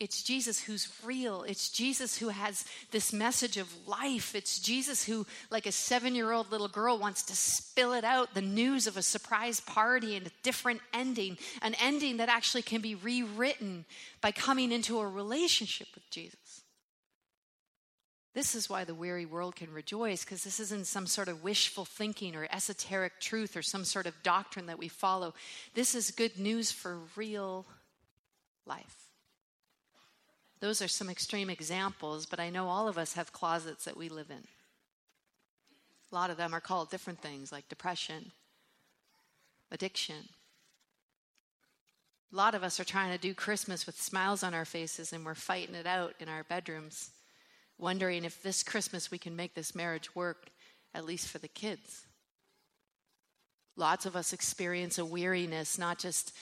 It's 0.00 0.22
Jesus 0.22 0.58
who's 0.58 0.88
real. 1.04 1.42
It's 1.42 1.68
Jesus 1.68 2.16
who 2.16 2.30
has 2.30 2.64
this 2.90 3.12
message 3.12 3.58
of 3.58 3.86
life. 3.86 4.34
It's 4.34 4.58
Jesus 4.58 5.04
who, 5.04 5.26
like 5.50 5.66
a 5.66 5.72
seven 5.72 6.14
year 6.14 6.32
old 6.32 6.50
little 6.50 6.68
girl, 6.68 6.98
wants 6.98 7.22
to 7.24 7.36
spill 7.36 7.92
it 7.92 8.02
out 8.02 8.32
the 8.32 8.40
news 8.40 8.86
of 8.86 8.96
a 8.96 9.02
surprise 9.02 9.60
party 9.60 10.16
and 10.16 10.26
a 10.26 10.30
different 10.42 10.80
ending, 10.94 11.36
an 11.60 11.74
ending 11.82 12.16
that 12.16 12.30
actually 12.30 12.62
can 12.62 12.80
be 12.80 12.94
rewritten 12.94 13.84
by 14.22 14.32
coming 14.32 14.72
into 14.72 14.98
a 14.98 15.06
relationship 15.06 15.88
with 15.94 16.08
Jesus. 16.10 16.62
This 18.32 18.54
is 18.54 18.70
why 18.70 18.84
the 18.84 18.94
weary 18.94 19.26
world 19.26 19.54
can 19.56 19.70
rejoice, 19.70 20.24
because 20.24 20.44
this 20.44 20.60
isn't 20.60 20.86
some 20.86 21.06
sort 21.06 21.28
of 21.28 21.44
wishful 21.44 21.84
thinking 21.84 22.34
or 22.36 22.48
esoteric 22.50 23.20
truth 23.20 23.54
or 23.54 23.60
some 23.60 23.84
sort 23.84 24.06
of 24.06 24.22
doctrine 24.22 24.66
that 24.66 24.78
we 24.78 24.88
follow. 24.88 25.34
This 25.74 25.94
is 25.94 26.10
good 26.10 26.38
news 26.38 26.72
for 26.72 27.00
real 27.16 27.66
life. 28.66 29.09
Those 30.60 30.82
are 30.82 30.88
some 30.88 31.08
extreme 31.08 31.48
examples, 31.48 32.26
but 32.26 32.40
I 32.40 32.50
know 32.50 32.68
all 32.68 32.86
of 32.86 32.98
us 32.98 33.14
have 33.14 33.32
closets 33.32 33.84
that 33.84 33.96
we 33.96 34.08
live 34.08 34.30
in. 34.30 34.44
A 36.12 36.14
lot 36.14 36.30
of 36.30 36.36
them 36.36 36.54
are 36.54 36.60
called 36.60 36.90
different 36.90 37.20
things 37.20 37.50
like 37.50 37.68
depression, 37.68 38.32
addiction. 39.70 40.28
A 42.32 42.36
lot 42.36 42.54
of 42.54 42.62
us 42.62 42.78
are 42.78 42.84
trying 42.84 43.12
to 43.12 43.18
do 43.18 43.32
Christmas 43.32 43.86
with 43.86 44.00
smiles 44.00 44.42
on 44.42 44.54
our 44.54 44.64
faces 44.64 45.12
and 45.12 45.24
we're 45.24 45.34
fighting 45.34 45.74
it 45.74 45.86
out 45.86 46.14
in 46.20 46.28
our 46.28 46.44
bedrooms 46.44 47.10
wondering 47.80 48.24
if 48.24 48.42
this 48.42 48.62
Christmas 48.62 49.10
we 49.10 49.18
can 49.18 49.34
make 49.34 49.54
this 49.54 49.74
marriage 49.74 50.14
work, 50.14 50.50
at 50.94 51.04
least 51.04 51.28
for 51.28 51.38
the 51.38 51.48
kids. 51.48 52.06
Lots 53.76 54.06
of 54.06 54.14
us 54.14 54.32
experience 54.32 54.98
a 54.98 55.04
weariness, 55.04 55.78
not 55.78 55.98
just 55.98 56.32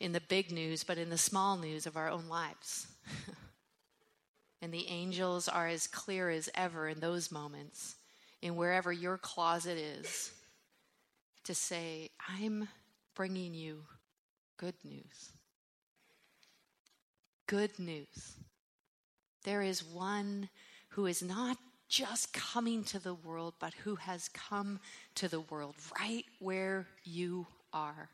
in 0.00 0.12
the 0.12 0.20
big 0.20 0.50
news, 0.50 0.84
but 0.84 0.98
in 0.98 1.10
the 1.10 1.18
small 1.18 1.58
news 1.58 1.86
of 1.86 1.96
our 1.96 2.08
own 2.08 2.28
lives. 2.28 2.86
and 4.60 4.72
the 4.72 4.88
angels 4.88 5.48
are 5.48 5.68
as 5.68 5.86
clear 5.86 6.30
as 6.30 6.50
ever 6.54 6.88
in 6.88 7.00
those 7.00 7.30
moments, 7.30 7.96
in 8.42 8.56
wherever 8.56 8.92
your 8.92 9.18
closet 9.18 9.78
is, 9.78 10.32
to 11.44 11.54
say, 11.54 12.10
I'm 12.28 12.68
bringing 13.14 13.54
you 13.54 13.84
good 14.56 14.74
news. 14.84 15.32
Good 17.46 17.78
news. 17.78 18.36
There 19.44 19.62
is 19.62 19.84
one 19.84 20.50
who 20.90 21.06
is 21.06 21.22
not 21.22 21.56
just 21.88 22.34
coming 22.34 22.84
to 22.84 22.98
the 22.98 23.14
world, 23.14 23.54
but 23.58 23.72
who 23.84 23.94
has 23.96 24.28
come 24.28 24.78
to 25.14 25.28
the 25.28 25.40
world 25.40 25.74
right 25.98 26.24
where 26.38 26.86
you 27.04 27.46
are 27.72 28.10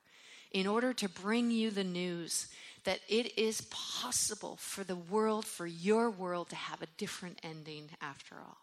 in 0.52 0.66
order 0.68 0.92
to 0.92 1.08
bring 1.08 1.50
you 1.50 1.70
the 1.70 1.84
news 1.84 2.48
that 2.84 3.00
it 3.08 3.38
is 3.38 3.62
possible 3.70 4.56
for 4.56 4.84
the 4.84 4.96
world, 4.96 5.44
for 5.44 5.66
your 5.66 6.10
world, 6.10 6.50
to 6.50 6.56
have 6.56 6.82
a 6.82 6.86
different 6.98 7.40
ending 7.42 7.90
after 8.00 8.36
all. 8.36 8.58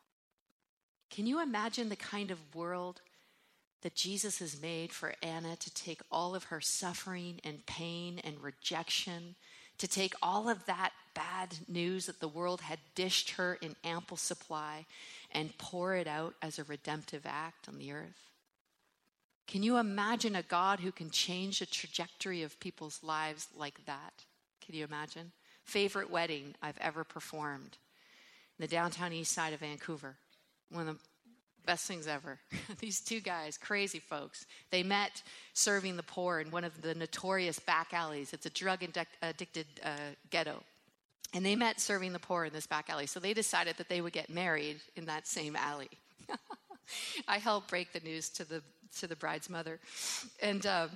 Can 1.10 1.28
you 1.28 1.42
imagine 1.42 1.90
the 1.90 1.96
kind 1.96 2.32
of 2.32 2.56
world 2.56 3.02
that 3.82 3.96
Jesus 3.96 4.40
has 4.40 4.62
made 4.62 4.92
for 4.92 5.14
Anna 5.22 5.56
to 5.56 5.74
take 5.74 6.02
all 6.12 6.36
of 6.36 6.46
her 6.46 6.62
suffering 6.62 7.40
and 7.44 7.66
pain 7.66 8.20
and 8.24 8.42
rejection 8.42 9.36
to 9.78 9.88
take 9.88 10.14
all 10.22 10.48
of 10.48 10.66
that 10.68 10.94
bad 11.16 11.58
news 11.68 12.06
that 12.06 12.20
the 12.20 12.28
world 12.28 12.62
had 12.62 12.78
dished 12.94 13.32
her 13.32 13.56
in 13.56 13.76
ample 13.84 14.18
supply 14.18 14.86
and 15.32 15.58
pour 15.58 15.96
it 15.96 16.08
out 16.08 16.36
as 16.42 16.60
a 16.60 16.64
redemptive 16.64 17.26
act 17.26 17.68
on 17.68 17.80
the 17.80 17.92
earth? 17.92 18.30
Can 19.48 19.64
you 19.64 19.78
imagine 19.78 20.36
a 20.36 20.44
God 20.44 20.80
who 20.80 20.92
can 20.92 21.10
change 21.10 21.60
the 21.60 21.66
trajectory 21.66 22.44
of 22.44 22.60
people's 22.60 23.04
lives 23.04 23.48
like 23.56 23.86
that? 23.86 24.26
Can 24.66 24.76
you 24.76 24.86
imagine? 24.86 25.32
Favorite 25.64 26.10
wedding 26.10 26.56
I've 26.62 26.78
ever 26.80 27.04
performed 27.04 27.78
in 28.58 28.64
the 28.64 28.68
downtown 28.68 29.14
east 29.14 29.34
side 29.34 29.54
of 29.54 29.60
Vancouver. 29.60 30.16
One 30.70 30.88
of 30.88 30.96
the 30.96 31.02
Best 31.66 31.86
things 31.86 32.08
ever. 32.08 32.40
These 32.80 33.02
two 33.02 33.20
guys, 33.20 33.58
crazy 33.58 34.00
folks, 34.00 34.46
they 34.72 34.82
met 34.84 35.22
serving 35.54 35.96
the 35.96 36.04
poor 36.04 36.40
in 36.40 36.50
one 36.50 36.64
of 36.64 36.82
the 36.82 36.96
notorious 36.96 37.60
back 37.60 37.94
alleys. 37.94 38.34
It's 38.34 38.46
a 38.46 38.50
drug 38.50 38.80
addicted 39.22 39.68
uh, 39.84 40.16
ghetto. 40.32 40.64
And 41.34 41.46
they 41.46 41.56
met 41.56 41.80
serving 41.80 42.14
the 42.14 42.20
poor 42.20 42.46
in 42.46 42.54
this 42.54 42.68
back 42.68 42.90
alley. 42.90 43.06
So 43.06 43.20
they 43.20 43.34
decided 43.34 43.78
that 43.78 43.90
they 43.90 44.02
would 44.02 44.12
get 44.12 44.30
married 44.30 44.82
in 44.96 45.06
that 45.06 45.28
same 45.28 45.56
alley. 45.56 45.90
I 47.28 47.38
helped 47.38 47.70
break 47.70 47.94
the 47.94 48.02
news 48.02 48.30
to 48.30 48.44
the, 48.44 48.64
to 49.00 49.08
the 49.08 49.16
bride's 49.16 49.50
mother. 49.50 49.80
And. 50.42 50.66
Uh, 50.66 50.88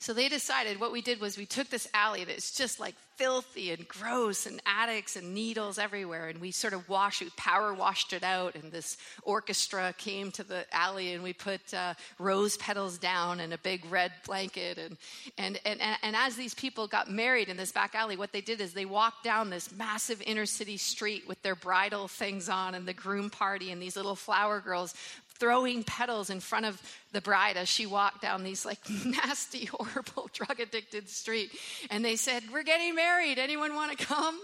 so 0.00 0.12
they 0.12 0.28
decided 0.28 0.80
what 0.80 0.92
we 0.92 1.02
did 1.02 1.20
was 1.20 1.36
we 1.36 1.44
took 1.44 1.70
this 1.70 1.88
alley 1.92 2.22
that's 2.22 2.56
just 2.56 2.78
like 2.78 2.94
filthy 3.16 3.72
and 3.72 3.88
gross 3.88 4.46
and 4.46 4.62
addicts 4.64 5.16
and 5.16 5.34
needles 5.34 5.76
everywhere 5.76 6.28
and 6.28 6.40
we 6.40 6.52
sort 6.52 6.72
of 6.72 6.88
washed 6.88 7.20
it, 7.20 7.34
power 7.36 7.74
washed 7.74 8.12
it 8.12 8.22
out 8.22 8.54
and 8.54 8.70
this 8.70 8.96
orchestra 9.24 9.92
came 9.98 10.30
to 10.30 10.44
the 10.44 10.64
alley 10.72 11.14
and 11.14 11.24
we 11.24 11.32
put 11.32 11.74
uh, 11.74 11.94
rose 12.20 12.56
petals 12.58 12.96
down 12.96 13.40
and 13.40 13.52
a 13.52 13.58
big 13.58 13.84
red 13.90 14.12
blanket 14.24 14.78
and, 14.78 14.96
and, 15.36 15.58
and, 15.64 15.80
and 16.00 16.14
as 16.14 16.36
these 16.36 16.54
people 16.54 16.86
got 16.86 17.10
married 17.10 17.48
in 17.48 17.56
this 17.56 17.72
back 17.72 17.96
alley 17.96 18.16
what 18.16 18.30
they 18.30 18.40
did 18.40 18.60
is 18.60 18.72
they 18.72 18.84
walked 18.84 19.24
down 19.24 19.50
this 19.50 19.72
massive 19.72 20.22
inner 20.24 20.46
city 20.46 20.76
street 20.76 21.26
with 21.26 21.42
their 21.42 21.56
bridal 21.56 22.06
things 22.06 22.48
on 22.48 22.76
and 22.76 22.86
the 22.86 22.92
groom 22.92 23.28
party 23.28 23.72
and 23.72 23.82
these 23.82 23.96
little 23.96 24.14
flower 24.14 24.60
girls 24.60 24.94
throwing 25.38 25.84
petals 25.84 26.30
in 26.30 26.40
front 26.40 26.66
of 26.66 26.80
the 27.12 27.20
bride 27.20 27.56
as 27.56 27.68
she 27.68 27.86
walked 27.86 28.22
down 28.22 28.44
these 28.44 28.64
like 28.64 28.80
nasty, 29.04 29.66
horrible, 29.66 30.30
drug 30.32 30.60
addicted 30.60 31.08
street. 31.08 31.50
And 31.90 32.04
they 32.04 32.16
said, 32.16 32.44
We're 32.52 32.62
getting 32.62 32.94
married. 32.94 33.38
Anyone 33.38 33.74
want 33.74 33.96
to 33.96 34.04
come? 34.04 34.38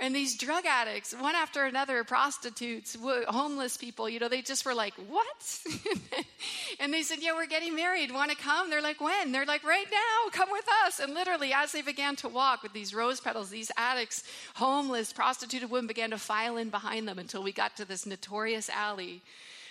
And 0.00 0.14
these 0.14 0.36
drug 0.36 0.64
addicts, 0.64 1.12
one 1.12 1.34
after 1.34 1.64
another, 1.64 2.04
prostitutes, 2.04 2.96
homeless 3.26 3.76
people, 3.76 4.08
you 4.08 4.20
know, 4.20 4.28
they 4.28 4.42
just 4.42 4.64
were 4.64 4.74
like, 4.74 4.94
What? 4.94 5.60
and 6.80 6.92
they 6.92 7.02
said, 7.02 7.18
Yeah, 7.20 7.32
we're 7.34 7.46
getting 7.46 7.74
married. 7.74 8.12
Want 8.12 8.30
to 8.30 8.36
come? 8.36 8.70
They're 8.70 8.82
like, 8.82 9.00
When? 9.00 9.32
They're 9.32 9.44
like, 9.44 9.64
Right 9.64 9.86
now, 9.90 10.30
come 10.30 10.50
with 10.52 10.66
us. 10.86 11.00
And 11.00 11.14
literally, 11.14 11.52
as 11.52 11.72
they 11.72 11.82
began 11.82 12.14
to 12.16 12.28
walk 12.28 12.62
with 12.62 12.72
these 12.72 12.94
rose 12.94 13.20
petals, 13.20 13.50
these 13.50 13.72
addicts, 13.76 14.22
homeless, 14.54 15.12
prostituted 15.12 15.70
women 15.70 15.88
began 15.88 16.10
to 16.10 16.18
file 16.18 16.56
in 16.56 16.70
behind 16.70 17.08
them 17.08 17.18
until 17.18 17.42
we 17.42 17.52
got 17.52 17.76
to 17.76 17.84
this 17.84 18.06
notorious 18.06 18.68
alley 18.68 19.22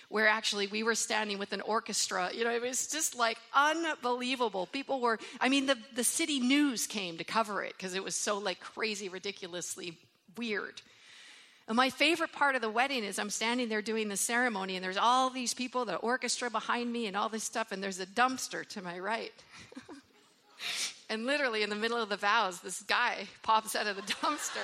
where 0.09 0.27
actually 0.27 0.67
we 0.67 0.83
were 0.83 0.95
standing 0.95 1.37
with 1.37 1.51
an 1.53 1.61
orchestra. 1.61 2.29
You 2.33 2.45
know, 2.45 2.51
it 2.51 2.61
was 2.61 2.87
just 2.87 3.15
like 3.15 3.37
unbelievable. 3.53 4.65
People 4.67 5.01
were, 5.01 5.19
I 5.41 5.49
mean, 5.49 5.65
the, 5.65 5.77
the 5.95 6.03
city 6.03 6.39
news 6.39 6.87
came 6.87 7.17
to 7.17 7.23
cover 7.23 7.63
it 7.63 7.73
because 7.77 7.93
it 7.93 8.03
was 8.03 8.15
so 8.15 8.37
like 8.37 8.59
crazy, 8.59 9.09
ridiculously 9.09 9.97
weird. 10.37 10.81
And 11.67 11.75
my 11.75 11.89
favorite 11.89 12.31
part 12.31 12.55
of 12.55 12.61
the 12.61 12.69
wedding 12.69 13.03
is 13.03 13.19
I'm 13.19 13.29
standing 13.29 13.67
there 13.67 13.81
doing 13.81 14.07
the 14.07 14.15
ceremony, 14.15 14.77
and 14.77 14.83
there's 14.83 14.95
all 14.95 15.29
these 15.29 15.53
people, 15.53 15.83
the 15.83 15.97
orchestra 15.97 16.49
behind 16.49 16.91
me, 16.91 17.07
and 17.07 17.17
all 17.17 17.27
this 17.27 17.43
stuff, 17.43 17.73
and 17.73 17.83
there's 17.83 17.99
a 17.99 18.05
dumpster 18.05 18.65
to 18.69 18.81
my 18.81 18.97
right. 18.97 19.33
and 21.09 21.25
literally 21.25 21.63
in 21.63 21.69
the 21.69 21.75
middle 21.75 21.97
of 21.97 22.07
the 22.07 22.15
vows, 22.15 22.61
this 22.61 22.81
guy 22.83 23.27
pops 23.43 23.75
out 23.75 23.85
of 23.85 23.97
the 23.97 24.01
dumpster. 24.03 24.63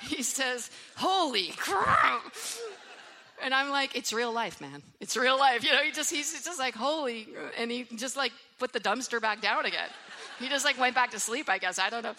he 0.00 0.24
says, 0.24 0.68
Holy 0.96 1.50
crap! 1.56 2.34
And 3.44 3.52
I'm 3.52 3.68
like, 3.68 3.94
it's 3.94 4.10
real 4.10 4.32
life, 4.32 4.58
man. 4.62 4.82
It's 5.00 5.18
real 5.18 5.38
life. 5.38 5.62
You 5.62 5.72
know, 5.72 5.82
he 5.82 5.92
just 5.92 6.10
he's 6.10 6.32
just 6.42 6.58
like, 6.58 6.74
holy, 6.74 7.28
and 7.58 7.70
he 7.70 7.84
just 7.94 8.16
like 8.16 8.32
put 8.58 8.72
the 8.72 8.80
dumpster 8.80 9.20
back 9.20 9.42
down 9.42 9.66
again. 9.66 9.90
He 10.40 10.48
just 10.48 10.64
like 10.64 10.80
went 10.80 10.94
back 10.94 11.10
to 11.10 11.20
sleep, 11.20 11.50
I 11.50 11.58
guess. 11.58 11.78
I 11.78 11.90
don't 11.90 12.02
know. 12.02 12.14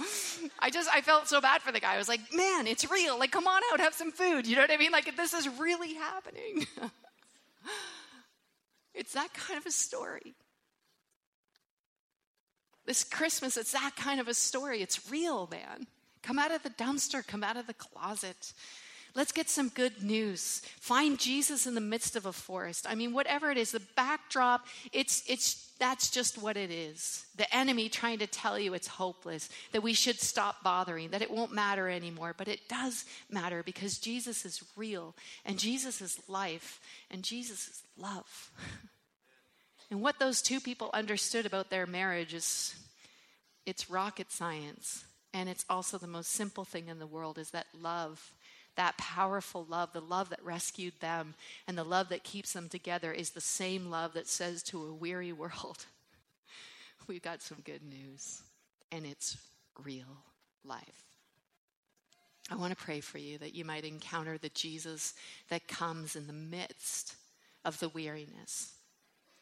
I 0.59 0.69
just 0.69 0.87
I 0.93 1.01
felt 1.01 1.27
so 1.27 1.41
bad 1.41 1.63
for 1.63 1.71
the 1.71 1.79
guy. 1.79 1.95
I 1.95 1.97
was 1.97 2.07
like, 2.07 2.21
man, 2.31 2.67
it's 2.67 2.89
real. 2.91 3.17
Like, 3.17 3.31
come 3.31 3.47
on 3.47 3.59
out, 3.73 3.79
have 3.79 3.95
some 3.95 4.11
food. 4.11 4.45
You 4.45 4.55
know 4.55 4.61
what 4.61 4.71
I 4.71 4.77
mean? 4.77 4.91
Like 4.91 5.17
this 5.17 5.33
is 5.33 5.49
really 5.59 5.95
happening. 5.95 6.67
it's 8.93 9.13
that 9.13 9.33
kind 9.33 9.57
of 9.57 9.65
a 9.65 9.71
story. 9.71 10.35
This 12.85 13.03
Christmas, 13.03 13.57
it's 13.57 13.71
that 13.71 13.93
kind 13.95 14.19
of 14.19 14.27
a 14.27 14.35
story. 14.35 14.83
It's 14.83 15.09
real, 15.09 15.49
man. 15.51 15.87
Come 16.21 16.37
out 16.37 16.51
of 16.51 16.61
the 16.61 16.69
dumpster, 16.69 17.25
come 17.25 17.43
out 17.43 17.57
of 17.57 17.65
the 17.65 17.73
closet. 17.73 18.53
Let's 19.15 19.31
get 19.31 19.49
some 19.49 19.69
good 19.69 20.03
news. 20.03 20.61
Find 20.81 21.17
Jesus 21.17 21.65
in 21.65 21.73
the 21.73 21.81
midst 21.81 22.17
of 22.17 22.25
a 22.25 22.33
forest. 22.33 22.85
I 22.87 22.95
mean, 22.95 23.13
whatever 23.13 23.49
it 23.49 23.57
is, 23.57 23.71
the 23.71 23.81
backdrop, 23.95 24.67
it's, 24.91 25.23
it's, 25.25 25.71
that's 25.79 26.09
just 26.09 26.37
what 26.37 26.57
it 26.57 26.69
is. 26.69 27.25
The 27.37 27.55
enemy 27.55 27.87
trying 27.87 28.19
to 28.19 28.27
tell 28.27 28.59
you 28.59 28.73
it's 28.73 28.87
hopeless, 28.87 29.47
that 29.71 29.81
we 29.81 29.93
should 29.93 30.19
stop 30.19 30.63
bothering, 30.63 31.11
that 31.11 31.21
it 31.21 31.31
won't 31.31 31.53
matter 31.53 31.87
anymore. 31.87 32.35
But 32.37 32.49
it 32.49 32.67
does 32.67 33.05
matter 33.29 33.63
because 33.63 33.99
Jesus 33.99 34.45
is 34.45 34.61
real, 34.75 35.15
and 35.45 35.57
Jesus 35.57 36.01
is 36.01 36.19
life, 36.27 36.81
and 37.09 37.23
Jesus 37.23 37.69
is 37.69 37.83
love. 37.97 38.51
and 39.89 40.01
what 40.01 40.19
those 40.19 40.41
two 40.41 40.59
people 40.59 40.89
understood 40.93 41.45
about 41.45 41.69
their 41.69 41.87
marriage 41.87 42.33
is 42.33 42.75
it's 43.65 43.89
rocket 43.89 44.29
science. 44.29 45.05
And 45.33 45.49
it's 45.49 45.65
also 45.69 45.97
the 45.97 46.07
most 46.07 46.31
simple 46.31 46.63
thing 46.63 46.87
in 46.87 46.99
the 46.99 47.07
world 47.07 47.37
is 47.37 47.51
that 47.51 47.67
love 47.81 48.33
that 48.75 48.97
powerful 48.97 49.65
love, 49.69 49.93
the 49.93 50.01
love 50.01 50.29
that 50.29 50.43
rescued 50.43 50.93
them, 50.99 51.35
and 51.67 51.77
the 51.77 51.83
love 51.83 52.09
that 52.09 52.23
keeps 52.23 52.53
them 52.53 52.69
together 52.69 53.11
is 53.11 53.31
the 53.31 53.41
same 53.41 53.89
love 53.89 54.13
that 54.13 54.27
says 54.27 54.63
to 54.63 54.85
a 54.85 54.93
weary 54.93 55.31
world, 55.33 55.85
We've 57.07 57.21
got 57.21 57.43
some 57.43 57.59
good 57.63 57.83
news, 57.83 58.41
and 58.91 59.05
it's 59.05 59.37
real 59.83 60.23
life. 60.63 61.03
I 62.49 62.55
want 62.55 62.77
to 62.77 62.83
pray 62.83 62.99
for 62.99 63.19
you 63.19 63.37
that 63.39 63.53
you 63.53 63.63
might 63.63 63.85
encounter 63.85 64.37
the 64.37 64.49
Jesus 64.49 65.13
that 65.49 65.67
comes 65.67 66.15
in 66.15 66.27
the 66.27 66.33
midst 66.33 67.15
of 67.63 67.79
the 67.79 67.89
weariness 67.89 68.74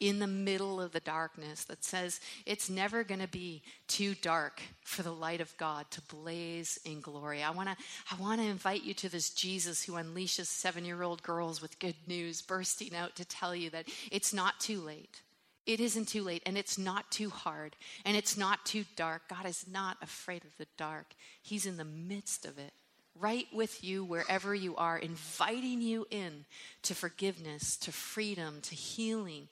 in 0.04 0.20
the 0.20 0.28
middle 0.28 0.82
of 0.82 0.92
the 0.92 1.00
darkness 1.00 1.64
that 1.64 1.82
says 1.82 2.20
it's 2.46 2.70
never 2.70 3.06
going 3.06 3.22
to 3.22 3.28
be 3.28 3.62
too 3.88 4.14
dark 4.16 4.62
for 4.82 5.02
the 5.02 5.14
light 5.14 5.40
of 5.40 5.56
God 5.56 5.90
to 5.92 6.02
blaze 6.02 6.78
in 6.84 7.00
glory. 7.00 7.42
I 7.42 7.52
want 7.52 7.70
to 7.70 7.78
I 8.12 8.20
want 8.20 8.42
to 8.42 8.48
invite 8.48 8.84
you 8.84 8.94
to 8.96 9.08
this 9.08 9.30
Jesus 9.30 9.82
who 9.82 9.94
unleashes 9.94 10.48
7-year-old 10.48 11.24
girls 11.24 11.62
with 11.62 11.80
good 11.80 11.96
news 12.06 12.42
bursting 12.42 12.94
out 12.94 13.16
to 13.16 13.24
tell 13.24 13.56
you 13.56 13.70
that 13.70 13.88
it's 14.12 14.34
not 14.34 14.60
too 14.60 14.82
late. 14.82 15.22
It 15.66 15.80
isn't 15.80 16.10
too 16.10 16.24
late 16.24 16.44
and 16.46 16.58
it's 16.58 16.78
not 16.78 17.10
too 17.10 17.30
hard 17.30 17.78
and 18.04 18.18
it's 18.18 18.36
not 18.36 18.66
too 18.66 18.84
dark. 18.98 19.30
God 19.30 19.46
is 19.46 19.66
not 19.72 19.96
afraid 20.02 20.44
of 20.44 20.58
the 20.58 20.68
dark. 20.76 21.14
He's 21.42 21.66
in 21.66 21.78
the 21.78 21.86
midst 21.86 22.46
of 22.46 22.58
it 22.58 22.74
right 23.18 23.48
with 23.54 23.84
you 23.86 24.04
wherever 24.04 24.54
you 24.54 24.76
are, 24.76 24.98
inviting 24.98 25.82
you 25.82 26.06
in 26.12 26.44
to 26.82 26.94
forgiveness, 26.94 27.78
to 27.78 27.92
freedom, 27.92 28.60
to 28.64 28.76
healing, 28.76 29.48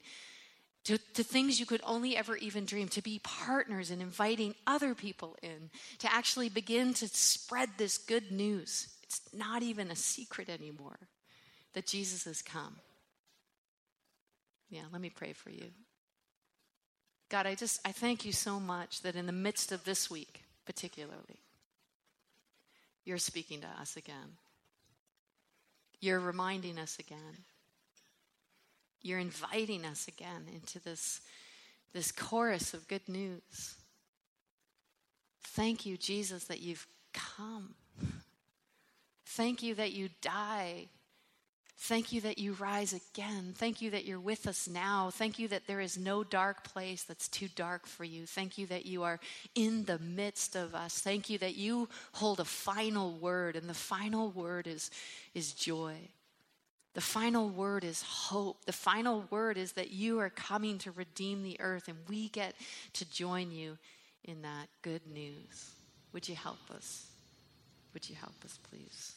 to, 0.84 0.98
to 1.14 1.22
things 1.22 1.60
you 1.60 1.66
could 1.66 1.80
only 1.84 2.16
ever 2.16 2.36
even 2.36 2.64
dream, 2.64 2.88
to 2.88 3.02
be 3.02 3.20
partners 3.22 3.90
in 3.90 4.00
inviting 4.00 4.54
other 4.66 4.94
people 4.94 5.36
in, 5.42 5.70
to 5.98 6.12
actually 6.12 6.48
begin 6.48 6.92
to 6.94 7.08
spread 7.08 7.70
this 7.76 7.98
good 7.98 8.32
news. 8.32 8.88
It's 9.04 9.20
not 9.32 9.62
even 9.62 9.90
a 9.90 9.96
secret 9.96 10.48
anymore 10.48 10.98
that 11.74 11.86
Jesus 11.86 12.24
has 12.24 12.42
come. 12.42 12.76
Yeah, 14.70 14.82
let 14.90 15.00
me 15.00 15.10
pray 15.10 15.34
for 15.34 15.50
you. 15.50 15.66
God, 17.28 17.46
I 17.46 17.54
just 17.54 17.80
I 17.86 17.92
thank 17.92 18.24
you 18.24 18.32
so 18.32 18.58
much 18.58 19.02
that 19.02 19.16
in 19.16 19.26
the 19.26 19.32
midst 19.32 19.72
of 19.72 19.84
this 19.84 20.10
week, 20.10 20.42
particularly, 20.66 21.40
you're 23.04 23.18
speaking 23.18 23.60
to 23.60 23.66
us 23.80 23.96
again. 23.96 24.36
You're 26.00 26.20
reminding 26.20 26.78
us 26.78 26.98
again. 26.98 27.44
You're 29.02 29.18
inviting 29.18 29.84
us 29.84 30.08
again 30.08 30.46
into 30.54 30.80
this, 30.80 31.20
this 31.92 32.12
chorus 32.12 32.74
of 32.74 32.88
good 32.88 33.08
news. 33.08 33.76
Thank 35.42 35.84
you, 35.84 35.96
Jesus, 35.96 36.44
that 36.44 36.60
you've 36.60 36.86
come. 37.12 37.74
Thank 39.26 39.62
you 39.62 39.74
that 39.74 39.92
you 39.92 40.08
die 40.20 40.88
Thank 41.82 42.12
you 42.12 42.20
that 42.20 42.38
you 42.38 42.52
rise 42.52 42.92
again. 42.92 43.54
Thank 43.56 43.82
you 43.82 43.90
that 43.90 44.04
you're 44.04 44.20
with 44.20 44.46
us 44.46 44.68
now. 44.68 45.10
Thank 45.10 45.40
you 45.40 45.48
that 45.48 45.66
there 45.66 45.80
is 45.80 45.98
no 45.98 46.22
dark 46.22 46.62
place 46.62 47.02
that's 47.02 47.26
too 47.26 47.48
dark 47.56 47.88
for 47.88 48.04
you. 48.04 48.24
Thank 48.24 48.56
you 48.56 48.68
that 48.68 48.86
you 48.86 49.02
are 49.02 49.18
in 49.56 49.84
the 49.86 49.98
midst 49.98 50.54
of 50.54 50.76
us. 50.76 51.00
Thank 51.00 51.28
you 51.28 51.38
that 51.38 51.56
you 51.56 51.88
hold 52.12 52.38
a 52.38 52.44
final 52.44 53.16
word, 53.16 53.56
and 53.56 53.68
the 53.68 53.74
final 53.74 54.30
word 54.30 54.68
is, 54.68 54.92
is 55.34 55.54
joy. 55.54 55.96
The 56.94 57.00
final 57.00 57.48
word 57.48 57.84
is 57.84 58.02
hope. 58.02 58.64
The 58.66 58.72
final 58.72 59.24
word 59.30 59.56
is 59.56 59.72
that 59.72 59.92
you 59.92 60.20
are 60.20 60.28
coming 60.28 60.78
to 60.78 60.90
redeem 60.90 61.42
the 61.42 61.58
earth, 61.60 61.88
and 61.88 61.96
we 62.08 62.28
get 62.28 62.54
to 62.94 63.10
join 63.10 63.50
you 63.50 63.78
in 64.24 64.42
that 64.42 64.68
good 64.82 65.06
news. 65.06 65.70
Would 66.12 66.28
you 66.28 66.34
help 66.34 66.70
us? 66.70 67.06
Would 67.94 68.08
you 68.08 68.16
help 68.16 68.34
us, 68.44 68.58
please? 68.70 69.14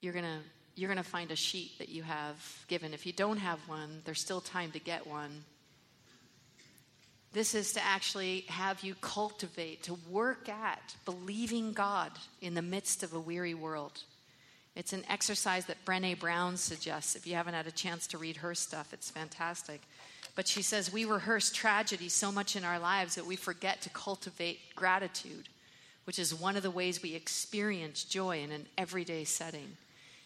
You're 0.00 0.12
going 0.12 0.24
to 0.24 0.40
you're 0.74 0.88
going 0.88 1.02
to 1.02 1.10
find 1.10 1.32
a 1.32 1.36
sheet 1.36 1.72
that 1.78 1.88
you 1.88 2.04
have 2.04 2.64
given. 2.68 2.94
If 2.94 3.04
you 3.04 3.12
don't 3.12 3.38
have 3.38 3.58
one, 3.66 4.00
there's 4.04 4.20
still 4.20 4.40
time 4.40 4.70
to 4.70 4.78
get 4.78 5.08
one. 5.08 5.42
This 7.32 7.56
is 7.56 7.72
to 7.72 7.84
actually 7.84 8.44
have 8.48 8.84
you 8.84 8.94
cultivate, 9.00 9.82
to 9.84 9.98
work 10.08 10.48
at 10.48 10.94
believing 11.04 11.72
God 11.72 12.12
in 12.40 12.54
the 12.54 12.62
midst 12.62 13.02
of 13.02 13.12
a 13.12 13.18
weary 13.18 13.54
world. 13.54 14.04
It's 14.78 14.92
an 14.92 15.02
exercise 15.10 15.64
that 15.64 15.84
Brene 15.84 16.20
Brown 16.20 16.56
suggests. 16.56 17.16
If 17.16 17.26
you 17.26 17.34
haven't 17.34 17.54
had 17.54 17.66
a 17.66 17.72
chance 17.72 18.06
to 18.06 18.16
read 18.16 18.36
her 18.36 18.54
stuff, 18.54 18.92
it's 18.92 19.10
fantastic. 19.10 19.80
But 20.36 20.46
she 20.46 20.62
says 20.62 20.92
we 20.92 21.04
rehearse 21.04 21.50
tragedy 21.50 22.08
so 22.08 22.30
much 22.30 22.54
in 22.54 22.62
our 22.62 22.78
lives 22.78 23.16
that 23.16 23.26
we 23.26 23.34
forget 23.34 23.82
to 23.82 23.90
cultivate 23.90 24.60
gratitude, 24.76 25.48
which 26.04 26.20
is 26.20 26.32
one 26.32 26.56
of 26.56 26.62
the 26.62 26.70
ways 26.70 27.02
we 27.02 27.16
experience 27.16 28.04
joy 28.04 28.38
in 28.38 28.52
an 28.52 28.66
everyday 28.78 29.24
setting. 29.24 29.76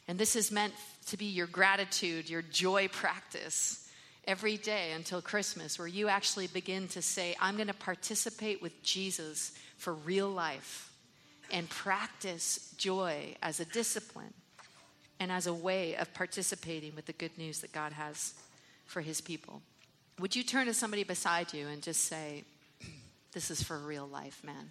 And 0.07 0.19
this 0.19 0.37
is 0.37 0.53
meant 0.53 0.75
to 1.07 1.17
be 1.17 1.25
your 1.25 1.47
gratitude, 1.47 2.29
your 2.29 2.43
joy 2.43 2.89
practice 2.89 3.89
every 4.27 4.59
day 4.59 4.93
until 4.93 5.23
Christmas, 5.23 5.79
where 5.79 5.89
you 5.89 6.09
actually 6.09 6.49
begin 6.49 6.89
to 6.89 7.01
say, 7.01 7.35
I'm 7.41 7.57
going 7.57 7.69
to 7.69 7.75
participate 7.75 8.61
with 8.61 8.83
Jesus 8.83 9.53
for 9.79 9.95
real 9.95 10.29
life 10.29 10.93
and 11.51 11.71
practice 11.71 12.75
joy 12.77 13.35
as 13.43 13.59
a 13.59 13.65
discipline 13.65 14.35
and 15.23 15.31
as 15.31 15.47
a 15.47 15.55
way 15.55 15.95
of 15.95 16.13
participating 16.15 16.97
with 16.97 17.07
the 17.07 17.13
good 17.13 17.39
news 17.39 17.61
that 17.61 17.71
God 17.71 17.93
has 17.93 18.35
for 18.87 19.01
his 19.01 19.21
people. 19.21 19.63
Would 20.19 20.35
you 20.35 20.43
turn 20.43 20.67
to 20.67 20.75
somebody 20.75 21.05
beside 21.05 21.55
you 21.55 21.69
and 21.69 21.81
just 21.81 22.07
say, 22.07 22.43
This 23.31 23.49
is 23.49 23.63
for 23.63 23.79
real 23.79 24.09
life, 24.09 24.43
man? 24.43 24.71